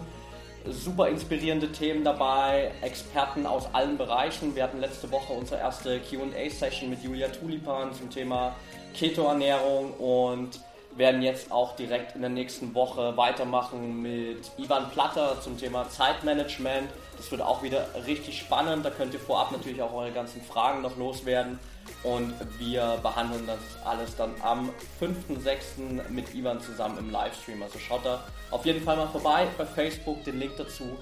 Super 0.66 1.10
inspirierende 1.10 1.72
Themen 1.72 2.04
dabei, 2.06 2.72
Experten 2.82 3.46
aus 3.46 3.68
allen 3.74 3.98
Bereichen. 3.98 4.56
Wir 4.56 4.64
hatten 4.64 4.80
letzte 4.80 5.12
Woche 5.12 5.34
unsere 5.34 5.60
erste 5.60 6.00
QA-Session 6.00 6.90
mit 6.90 7.04
Julia 7.04 7.28
Tulipan 7.28 7.94
zum 7.94 8.10
Thema 8.10 8.56
Keto-Ernährung 8.94 9.92
und 9.94 10.62
werden 10.96 11.22
jetzt 11.22 11.52
auch 11.52 11.76
direkt 11.76 12.16
in 12.16 12.22
der 12.22 12.30
nächsten 12.30 12.74
Woche 12.76 13.18
weitermachen 13.18 14.02
mit 14.02 14.52
Ivan 14.58 14.90
Platter 14.92 15.42
zum 15.42 15.58
Thema 15.58 15.90
Zeitmanagement. 15.90 16.90
Das 17.18 17.32
wird 17.32 17.42
auch 17.42 17.64
wieder 17.64 17.88
richtig 18.06 18.40
spannend. 18.40 18.86
Da 18.86 18.90
könnt 18.90 19.14
ihr 19.14 19.20
vorab 19.20 19.52
natürlich 19.52 19.82
auch 19.82 19.94
eure 19.94 20.12
ganzen 20.12 20.42
Fragen 20.42 20.82
noch 20.82 20.98
loswerden. 20.98 21.60
Und 22.04 22.34
wir 22.60 23.00
behandeln 23.02 23.46
das 23.48 23.60
alles 23.86 24.16
dann 24.16 24.34
am 24.42 24.70
5.6. 25.02 26.10
mit 26.10 26.34
Ivan 26.34 26.62
zusammen 26.62 26.98
im 26.98 27.12
Livestream. 27.12 27.62
Also 27.64 27.80
schaut 27.80 28.06
da 28.06 28.24
auf 28.52 28.66
jeden 28.66 28.84
Fall 28.84 28.98
mal 28.98 29.08
vorbei 29.08 29.48
bei 29.58 29.66
Facebook. 29.66 30.24
Den 30.24 30.40
Link 30.40 30.54
dazu 30.58 30.98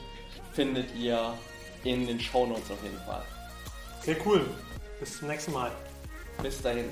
findet 0.54 0.94
ihr 0.96 1.34
in 1.84 2.08
den 2.08 2.20
Show 2.20 2.46
Notes 2.46 2.72
auf 2.72 2.84
jeden 2.84 3.00
Fall. 3.00 3.24
Sehr 4.02 4.16
cool. 4.26 4.46
Bis 5.00 5.18
zum 5.18 5.28
nächsten 5.28 5.54
Mal. 5.54 5.72
Bis 6.42 6.62
dahin. 6.62 6.86